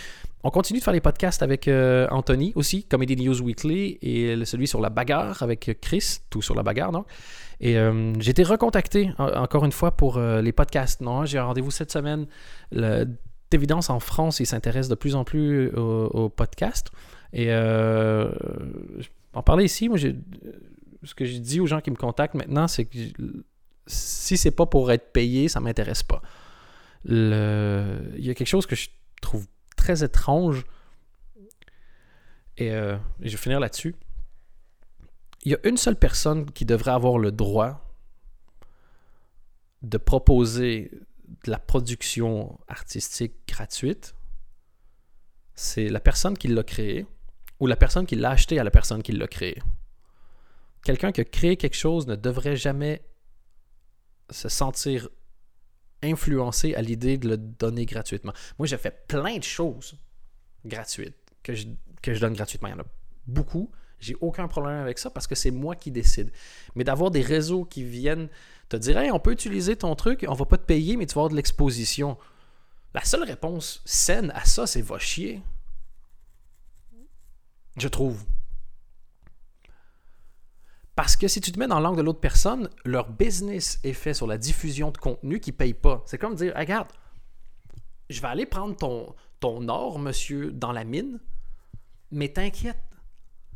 On 0.44 0.50
continue 0.50 0.78
de 0.78 0.84
faire 0.84 0.94
les 0.94 1.00
podcasts 1.00 1.42
avec 1.42 1.68
Anthony 1.68 2.52
aussi, 2.54 2.84
Comedy 2.84 3.16
News 3.16 3.42
Weekly, 3.42 3.98
et 4.00 4.44
celui 4.44 4.68
sur 4.68 4.80
la 4.80 4.88
bagarre 4.88 5.42
avec 5.42 5.78
Chris, 5.80 6.18
tout 6.30 6.42
sur 6.42 6.54
la 6.54 6.62
bagarre, 6.62 6.92
non? 6.92 7.04
Et 7.60 7.76
j'ai 8.20 8.30
été 8.30 8.44
recontacté 8.44 9.10
encore 9.18 9.64
une 9.64 9.72
fois 9.72 9.90
pour 9.90 10.20
les 10.20 10.52
podcasts. 10.52 11.00
Non, 11.00 11.24
j'ai 11.24 11.38
un 11.38 11.44
rendez-vous 11.44 11.72
cette 11.72 11.90
semaine. 11.90 12.26
D'évidence, 13.50 13.90
en 13.90 13.98
France, 13.98 14.38
ils 14.38 14.46
s'intéressent 14.46 14.90
de 14.90 14.94
plus 14.94 15.16
en 15.16 15.24
plus 15.24 15.70
aux, 15.74 16.28
podcasts. 16.28 16.92
Et 17.32 17.52
en 17.52 19.42
parler 19.42 19.64
ici, 19.64 19.88
moi, 19.88 19.98
j'ai 19.98 20.14
ce 21.02 21.14
que 21.14 21.24
je 21.24 21.38
dis 21.38 21.60
aux 21.60 21.66
gens 21.66 21.80
qui 21.80 21.90
me 21.90 21.96
contactent 21.96 22.34
maintenant, 22.34 22.68
c'est 22.68 22.84
que 22.84 22.98
si 23.86 24.36
c'est 24.36 24.50
pas 24.50 24.66
pour 24.66 24.90
être 24.92 25.12
payé, 25.12 25.48
ça 25.48 25.60
m'intéresse 25.60 26.02
pas. 26.02 26.22
Il 27.04 27.14
y 28.18 28.30
a 28.30 28.34
quelque 28.34 28.46
chose 28.46 28.66
que 28.66 28.76
je 28.76 28.88
trouve 29.22 29.46
très 29.76 30.04
étrange. 30.04 30.64
Et, 32.56 32.72
euh, 32.72 32.96
je 33.20 33.30
vais 33.30 33.36
finir 33.36 33.60
là-dessus. 33.60 33.94
Il 35.44 35.52
y 35.52 35.54
a 35.54 35.58
une 35.64 35.76
seule 35.76 35.96
personne 35.96 36.50
qui 36.50 36.64
devrait 36.64 36.90
avoir 36.90 37.18
le 37.18 37.30
droit 37.30 37.84
de 39.82 39.96
proposer 39.96 40.90
de 41.44 41.50
la 41.50 41.58
production 41.58 42.58
artistique 42.66 43.34
gratuite. 43.46 44.14
C'est 45.54 45.88
la 45.88 46.00
personne 46.00 46.36
qui 46.36 46.48
l'a 46.48 46.64
créé 46.64 47.06
ou 47.60 47.66
la 47.66 47.76
personne 47.76 48.06
qui 48.06 48.16
l'a 48.16 48.30
acheté 48.30 48.58
à 48.58 48.64
la 48.64 48.70
personne 48.70 49.02
qui 49.02 49.12
l'a 49.12 49.28
créé 49.28 49.62
quelqu'un 50.84 51.12
qui 51.12 51.20
a 51.20 51.24
créé 51.24 51.56
quelque 51.56 51.76
chose 51.76 52.06
ne 52.06 52.16
devrait 52.16 52.56
jamais 52.56 53.02
se 54.30 54.48
sentir 54.48 55.08
influencé 56.02 56.74
à 56.74 56.82
l'idée 56.82 57.18
de 57.18 57.28
le 57.28 57.36
donner 57.36 57.86
gratuitement. 57.86 58.32
Moi, 58.58 58.66
j'ai 58.66 58.78
fait 58.78 59.06
plein 59.08 59.38
de 59.38 59.44
choses 59.44 59.98
gratuites 60.64 61.16
que 61.42 61.54
je, 61.54 62.20
donne 62.20 62.34
gratuitement. 62.34 62.68
Il 62.68 62.72
y 62.72 62.74
en 62.74 62.80
a 62.80 62.86
beaucoup. 63.26 63.70
J'ai 63.98 64.16
aucun 64.20 64.46
problème 64.46 64.80
avec 64.80 64.98
ça 64.98 65.10
parce 65.10 65.26
que 65.26 65.34
c'est 65.34 65.50
moi 65.50 65.74
qui 65.74 65.90
décide. 65.90 66.30
Mais 66.76 66.84
d'avoir 66.84 67.10
des 67.10 67.22
réseaux 67.22 67.64
qui 67.64 67.82
viennent 67.82 68.28
te 68.68 68.76
dire 68.76 68.98
Hey, 68.98 69.10
on 69.10 69.18
peut 69.18 69.32
utiliser 69.32 69.76
ton 69.76 69.94
truc, 69.96 70.24
on 70.28 70.34
va 70.34 70.44
pas 70.44 70.58
te 70.58 70.64
payer, 70.64 70.96
mais 70.96 71.06
tu 71.06 71.14
vas 71.14 71.22
avoir 71.22 71.30
de 71.30 71.36
l'exposition. 71.36 72.16
La 72.94 73.04
seule 73.04 73.24
réponse 73.24 73.82
saine 73.84 74.30
à 74.34 74.44
ça, 74.44 74.66
c'est 74.66 74.82
va 74.82 74.98
chier. 74.98 75.42
Je 77.76 77.88
trouve. 77.88 78.24
Parce 80.98 81.14
que 81.14 81.28
si 81.28 81.40
tu 81.40 81.52
te 81.52 81.60
mets 81.60 81.68
dans 81.68 81.78
l'angle 81.78 81.98
de 81.98 82.02
l'autre 82.02 82.18
personne, 82.18 82.68
leur 82.84 83.08
business 83.08 83.78
est 83.84 83.92
fait 83.92 84.14
sur 84.14 84.26
la 84.26 84.36
diffusion 84.36 84.90
de 84.90 84.98
contenu 84.98 85.38
qui 85.38 85.52
ne 85.52 85.56
paye 85.56 85.72
pas. 85.72 86.02
C'est 86.06 86.18
comme 86.18 86.34
dire, 86.34 86.52
regarde, 86.56 86.88
je 88.10 88.20
vais 88.20 88.26
aller 88.26 88.46
prendre 88.46 88.74
ton, 88.74 89.14
ton 89.38 89.68
or, 89.68 90.00
monsieur, 90.00 90.50
dans 90.50 90.72
la 90.72 90.82
mine, 90.82 91.20
mais 92.10 92.30
t'inquiète, 92.30 92.82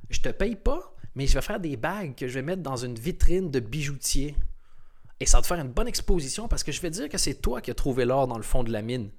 je 0.08 0.20
te 0.20 0.28
paye 0.28 0.54
pas, 0.54 0.94
mais 1.16 1.26
je 1.26 1.34
vais 1.34 1.42
faire 1.42 1.58
des 1.58 1.76
bagues 1.76 2.14
que 2.14 2.28
je 2.28 2.34
vais 2.34 2.42
mettre 2.42 2.62
dans 2.62 2.76
une 2.76 2.94
vitrine 2.94 3.50
de 3.50 3.58
bijoutier. 3.58 4.36
Et 5.18 5.26
ça 5.26 5.38
va 5.38 5.42
te 5.42 5.48
faire 5.48 5.58
une 5.58 5.72
bonne 5.72 5.88
exposition 5.88 6.46
parce 6.46 6.62
que 6.62 6.70
je 6.70 6.80
vais 6.80 6.90
dire 6.90 7.08
que 7.08 7.18
c'est 7.18 7.42
toi 7.42 7.60
qui 7.60 7.72
as 7.72 7.74
trouvé 7.74 8.04
l'or 8.04 8.28
dans 8.28 8.36
le 8.36 8.44
fond 8.44 8.62
de 8.62 8.70
la 8.70 8.82
mine. 8.82 9.10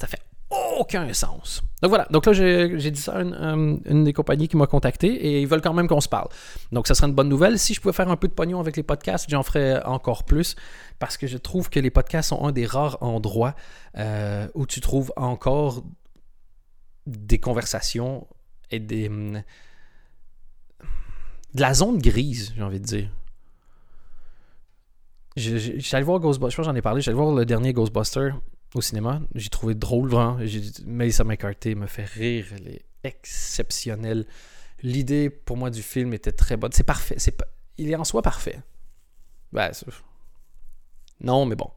Ça 0.00 0.08
fait 0.08 0.22
aucun 0.50 1.12
sens. 1.12 1.62
Donc 1.82 1.90
voilà, 1.90 2.06
donc 2.10 2.26
là 2.26 2.32
j'ai 2.32 2.90
dit 2.90 3.00
ça 3.00 3.16
à 3.16 3.22
une, 3.22 4.04
des 4.04 4.12
compagnies 4.12 4.48
qui 4.48 4.56
m'a 4.56 4.66
contacté 4.66 5.08
et 5.08 5.40
ils 5.40 5.46
veulent 5.46 5.60
quand 5.60 5.74
même 5.74 5.88
qu'on 5.88 6.00
se 6.00 6.08
parle. 6.08 6.28
Donc 6.72 6.86
ça 6.86 6.94
serait 6.94 7.08
une 7.08 7.14
bonne 7.14 7.28
nouvelle. 7.28 7.58
Si 7.58 7.74
je 7.74 7.80
pouvais 7.80 7.92
faire 7.92 8.08
un 8.08 8.16
peu 8.16 8.28
de 8.28 8.32
pognon 8.32 8.58
avec 8.58 8.76
les 8.76 8.82
podcasts, 8.82 9.26
j'en 9.28 9.42
ferais 9.42 9.82
encore 9.84 10.24
plus 10.24 10.56
parce 10.98 11.16
que 11.16 11.26
je 11.26 11.36
trouve 11.38 11.68
que 11.70 11.78
les 11.78 11.90
podcasts 11.90 12.30
sont 12.30 12.44
un 12.44 12.52
des 12.52 12.66
rares 12.66 12.98
endroits 13.02 13.54
euh, 13.96 14.48
où 14.54 14.66
tu 14.66 14.80
trouves 14.80 15.12
encore 15.16 15.84
des 17.06 17.38
conversations 17.38 18.26
et 18.70 18.80
des... 18.80 19.08
Hum, 19.08 19.42
de 21.54 21.60
la 21.62 21.72
zone 21.72 21.98
grise, 21.98 22.52
j'ai 22.56 22.62
envie 22.62 22.78
de 22.80 22.84
dire. 22.84 23.10
J'allais 25.36 26.04
voir 26.04 26.20
Ghostbusters, 26.20 26.50
je 26.50 26.56
pense 26.56 26.66
j'en 26.66 26.74
ai 26.74 26.82
parlé, 26.82 27.00
j'allais 27.00 27.16
voir 27.16 27.34
le 27.34 27.46
dernier 27.46 27.72
Ghostbuster 27.72 28.30
au 28.74 28.80
cinéma. 28.80 29.20
J'ai 29.34 29.48
trouvé 29.48 29.74
drôle, 29.74 30.08
vraiment. 30.08 30.38
Melissa 30.86 31.24
McCarthy 31.24 31.74
me 31.74 31.86
fait 31.86 32.04
rire. 32.04 32.46
Elle 32.54 32.68
est 32.68 32.84
exceptionnelle. 33.04 34.26
L'idée, 34.82 35.30
pour 35.30 35.56
moi, 35.56 35.70
du 35.70 35.82
film 35.82 36.14
était 36.14 36.32
très 36.32 36.56
bonne. 36.56 36.72
C'est 36.72 36.84
parfait. 36.84 37.16
Il 37.78 37.90
est 37.90 37.96
en 37.96 38.04
soi 38.04 38.22
parfait. 38.22 38.60
Ben, 39.52 39.70
non, 41.20 41.46
mais 41.46 41.56
bon. 41.56 41.70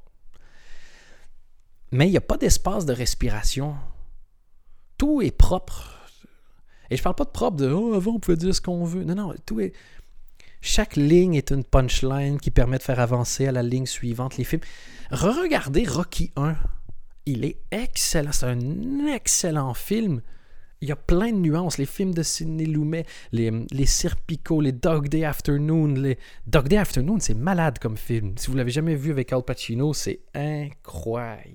Mais 1.91 2.07
il 2.07 2.11
n'y 2.11 2.17
a 2.17 2.21
pas 2.21 2.37
d'espace 2.37 2.85
de 2.85 2.93
respiration. 2.93 3.75
Tout 4.97 5.21
est 5.21 5.35
propre. 5.35 5.97
Et 6.89 6.97
je 6.97 7.03
parle 7.03 7.15
pas 7.15 7.25
de 7.25 7.29
propre 7.29 7.57
de 7.57 7.69
oh, 7.69 7.93
avant 7.93 8.13
on 8.13 8.19
pouvait 8.19 8.37
dire 8.37 8.53
ce 8.53 8.61
qu'on 8.61 8.83
veut. 8.85 9.03
Non, 9.03 9.15
non, 9.15 9.33
tout 9.45 9.59
est. 9.59 9.73
Chaque 10.61 10.95
ligne 10.95 11.35
est 11.35 11.51
une 11.51 11.63
punchline 11.63 12.39
qui 12.39 12.51
permet 12.51 12.77
de 12.77 12.83
faire 12.83 12.99
avancer 12.99 13.47
à 13.47 13.51
la 13.51 13.63
ligne 13.63 13.87
suivante 13.87 14.37
les 14.37 14.43
films. 14.43 14.61
Re-regardez 15.09 15.85
Rocky 15.85 16.31
1. 16.35 16.55
Il 17.25 17.45
est 17.45 17.57
excellent. 17.71 18.31
C'est 18.31 18.47
un 18.47 19.07
excellent 19.07 19.73
film. 19.73 20.21
Il 20.81 20.89
y 20.89 20.91
a 20.91 20.95
plein 20.95 21.31
de 21.31 21.37
nuances. 21.37 21.77
Les 21.77 21.85
films 21.85 22.13
de 22.13 22.23
Sidney 22.23 22.65
Lumet, 22.65 23.05
les, 23.31 23.51
les 23.71 23.85
Serpico, 23.85 24.61
les 24.61 24.71
Dog 24.71 25.09
Day 25.09 25.23
Afternoon. 25.23 25.93
Les... 25.93 26.17
Dog 26.47 26.67
Day 26.67 26.77
Afternoon, 26.77 27.19
c'est 27.19 27.35
malade 27.35 27.77
comme 27.77 27.97
film. 27.97 28.33
Si 28.37 28.49
vous 28.49 28.57
l'avez 28.57 28.71
jamais 28.71 28.95
vu 28.95 29.11
avec 29.11 29.31
Al 29.31 29.43
Pacino, 29.43 29.93
c'est 29.93 30.21
incroyable 30.33 31.53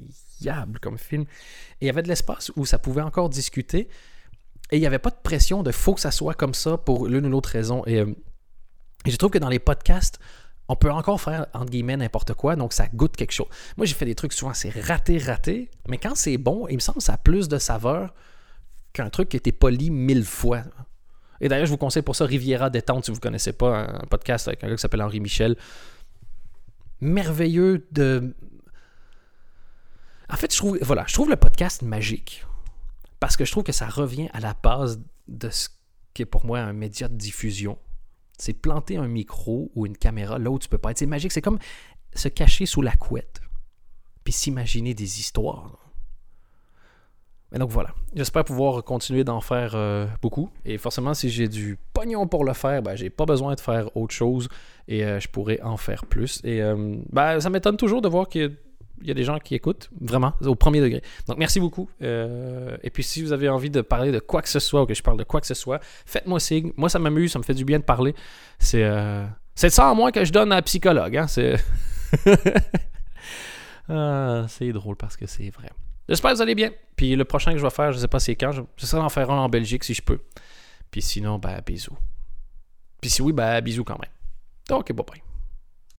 comme 0.81 0.97
film. 0.97 1.25
Et 1.81 1.83
il 1.83 1.87
y 1.87 1.91
avait 1.91 2.03
de 2.03 2.09
l'espace 2.09 2.53
où 2.55 2.65
ça 2.65 2.79
pouvait 2.79 3.03
encore 3.03 3.29
discuter. 3.29 3.89
Et 4.71 4.77
il 4.77 4.81
n'y 4.81 4.87
avait 4.87 5.01
pas 5.01 5.11
de 5.11 5.19
pression 5.21 5.65
de 5.65 5.73
faut 5.73 5.95
que 5.95 6.01
ça 6.01 6.13
soit 6.13 6.35
comme 6.35 6.55
ça 6.55 6.77
pour 6.77 7.09
l'une 7.09 7.27
ou 7.27 7.31
l'autre 7.31 7.51
raison. 7.51 7.85
Et, 7.87 7.99
euh, 7.99 8.15
et 9.05 9.11
je 9.11 9.17
trouve 9.17 9.31
que 9.31 9.39
dans 9.39 9.49
les 9.49 9.61
podcasts, 9.61 10.19
on 10.69 10.77
peut 10.77 10.91
encore 10.91 11.21
faire, 11.21 11.47
entre 11.55 11.71
guillemets, 11.71 11.97
n'importe 11.97 12.35
quoi, 12.35 12.57
donc 12.57 12.73
ça 12.73 12.89
goûte 12.89 13.17
quelque 13.17 13.33
chose. 13.33 13.47
Moi, 13.77 13.87
j'ai 13.87 13.95
fait 13.95 14.05
des 14.05 14.15
trucs 14.15 14.33
souvent, 14.33 14.53
c'est 14.53 14.71
raté, 14.71 15.19
raté, 15.19 15.71
mais 15.89 15.99
quand 15.99 16.15
c'est 16.15 16.39
bon, 16.39 16.67
il 16.69 16.75
me 16.75 16.81
semble 16.81 16.99
que 16.99 17.05
ça 17.05 17.15
a 17.15 17.19
plus 17.19 17.49
de 17.49 17.59
saveur 17.59 18.15
qu'un 18.93 19.11
truc 19.11 19.29
qui 19.29 19.37
était 19.37 19.53
poli 19.53 19.91
mille 19.91 20.25
fois. 20.25 20.63
Et 21.41 21.49
d'ailleurs, 21.49 21.67
je 21.67 21.71
vous 21.71 21.77
conseille 21.77 22.03
pour 22.03 22.17
ça 22.17 22.25
Riviera 22.25 22.71
Détente, 22.71 23.05
si 23.05 23.11
vous 23.11 23.19
ne 23.19 23.21
connaissez 23.21 23.53
pas, 23.53 23.87
un 23.91 24.07
podcast 24.11 24.49
avec 24.49 24.65
un 24.65 24.69
gars 24.69 24.75
qui 24.75 24.81
s'appelle 24.81 25.03
Henri 25.03 25.21
Michel. 25.21 25.57
Merveilleux 27.01 27.87
de... 27.93 28.35
En 30.29 30.37
fait, 30.37 30.53
je 30.53 30.57
trouve, 30.57 30.79
voilà, 30.81 31.05
je 31.07 31.13
trouve 31.13 31.29
le 31.29 31.37
podcast 31.37 31.83
magique. 31.83 32.45
Parce 33.21 33.37
que 33.37 33.45
je 33.45 33.53
trouve 33.53 33.65
que 33.65 33.73
ça 33.73 33.87
revient 33.87 34.29
à 34.33 34.41
la 34.41 34.55
base 34.61 35.01
de 35.29 35.51
ce 35.51 35.69
qui 36.15 36.23
est 36.23 36.27
pour 36.27 36.45
moi 36.47 36.61
un 36.61 36.73
média 36.73 37.07
de 37.09 37.15
diffusion 37.15 37.79
c'est 38.39 38.53
planter 38.53 38.97
un 38.97 39.09
micro 39.09 39.71
ou 39.75 39.87
une 39.87 39.97
caméra 39.97 40.39
là 40.39 40.51
où 40.51 40.59
tu 40.59 40.69
peux 40.69 40.79
pas 40.79 40.91
être. 40.91 40.99
C'est 40.99 41.07
magique. 41.07 41.33
C'est 41.33 41.43
comme 41.43 41.59
se 42.15 42.29
cacher 42.29 42.67
sous 42.67 42.83
la 42.83 42.93
couette. 42.93 43.41
Puis 44.25 44.33
s'imaginer 44.33 44.95
des 44.95 45.21
histoires. 45.21 45.87
Mais 47.53 47.59
donc 47.59 47.71
voilà. 47.71 47.91
J'espère 48.15 48.45
pouvoir 48.45 48.83
continuer 48.83 49.23
d'en 49.23 49.41
faire 49.41 49.73
euh, 49.75 50.07
beaucoup. 50.21 50.51
Et 50.65 50.79
forcément, 50.79 51.15
si 51.15 51.31
j'ai 51.31 51.49
du 51.49 51.79
pognon 51.93 52.27
pour 52.27 52.45
le 52.45 52.53
faire, 52.53 52.83
ben, 52.83 52.97
j'ai 52.97 53.11
pas 53.11 53.25
besoin 53.25 53.55
de 53.55 53.61
faire 53.61 53.97
autre 53.97 54.15
chose. 54.15 54.49
Et 54.89 55.05
euh, 55.05 55.21
je 55.21 55.29
pourrais 55.29 55.61
en 55.63 55.77
faire 55.77 56.07
plus. 56.07 56.41
Et 56.45 56.61
euh, 56.61 56.97
ben, 57.13 57.39
ça 57.39 57.49
m'étonne 57.51 57.77
toujours 57.77 58.03
de 58.03 58.09
voir 58.09 58.29
que 58.29 58.53
il 59.01 59.09
y 59.09 59.11
a 59.11 59.15
des 59.15 59.25
gens 59.25 59.39
qui 59.39 59.55
écoutent, 59.55 59.91
vraiment, 60.01 60.35
au 60.45 60.55
premier 60.55 60.81
degré. 60.81 61.03
Donc, 61.29 61.39
merci 61.39 61.61
beaucoup. 61.61 61.89
Euh, 62.03 62.77
et 62.83 62.91
puis, 62.91 63.03
si 63.03 63.23
vous 63.23 63.33
avez 63.33 63.49
envie 63.49 63.71
de 63.71 63.81
parler 63.81 64.13
de 64.13 64.19
quoi 64.19 64.43
que 64.43 64.49
ce 64.49 64.59
soit 64.59 64.83
ou 64.83 64.87
que 64.87 64.95
je 64.95 65.03
parle 65.03 65.19
de 65.19 65.25
quoi 65.25 65.41
que 65.41 65.47
ce 65.47 65.55
soit, 65.55 65.81
faites-moi 66.07 66.41
signe. 66.41 66.73
Moi, 66.77 66.89
ça 66.89 66.99
m'amuse, 66.99 67.33
ça 67.33 67.39
me 67.39 67.45
fait 67.45 67.55
du 67.55 67.65
bien 67.65 67.79
de 67.79 67.85
parler. 67.85 68.15
C'est 68.59 68.85
euh, 68.85 69.27
ça 69.55 69.91
en 69.91 69.95
moi 69.95 70.13
que 70.13 70.25
je 70.25 70.33
donne 70.33 70.53
à 70.53 70.57
un 70.57 70.63
psychologue. 70.63 71.17
Hein? 71.17 71.27
C'est 71.27 71.57
ah, 73.89 74.47
c'est 74.49 74.73
drôle 74.73 74.97
parce 74.97 75.17
que 75.17 75.27
c'est 75.27 75.51
vrai. 75.51 75.71
J'espère 76.09 76.31
que 76.33 76.37
vous 76.37 76.43
allez 76.43 76.55
bien. 76.55 76.71
Puis, 76.97 77.17
le 77.17 77.25
prochain 77.25 77.53
que 77.53 77.59
je 77.59 77.63
vais 77.63 77.71
faire, 77.71 77.93
je 77.93 77.97
ne 77.97 78.03
sais 78.03 78.09
pas 78.09 78.21
c'est 78.21 78.37
quand, 78.37 78.53
je, 78.53 78.63
j'essaierai 78.77 79.03
d'en 79.03 79.09
faire 79.09 79.31
un 79.31 79.39
en 79.39 79.49
Belgique 79.49 79.85
si 79.85 79.95
je 79.95 80.03
peux. 80.03 80.21
Puis 80.91 81.03
sinon, 81.03 81.39
ben, 81.39 81.61
bisous. 81.67 81.97
Puis 83.01 83.11
si 83.11 83.23
oui, 83.23 83.33
ben, 83.33 83.61
bisous 83.61 83.85
quand 83.85 83.99
même. 83.99 84.79
Ok, 84.79 84.93
bye 84.93 85.05
bye. 85.05 85.26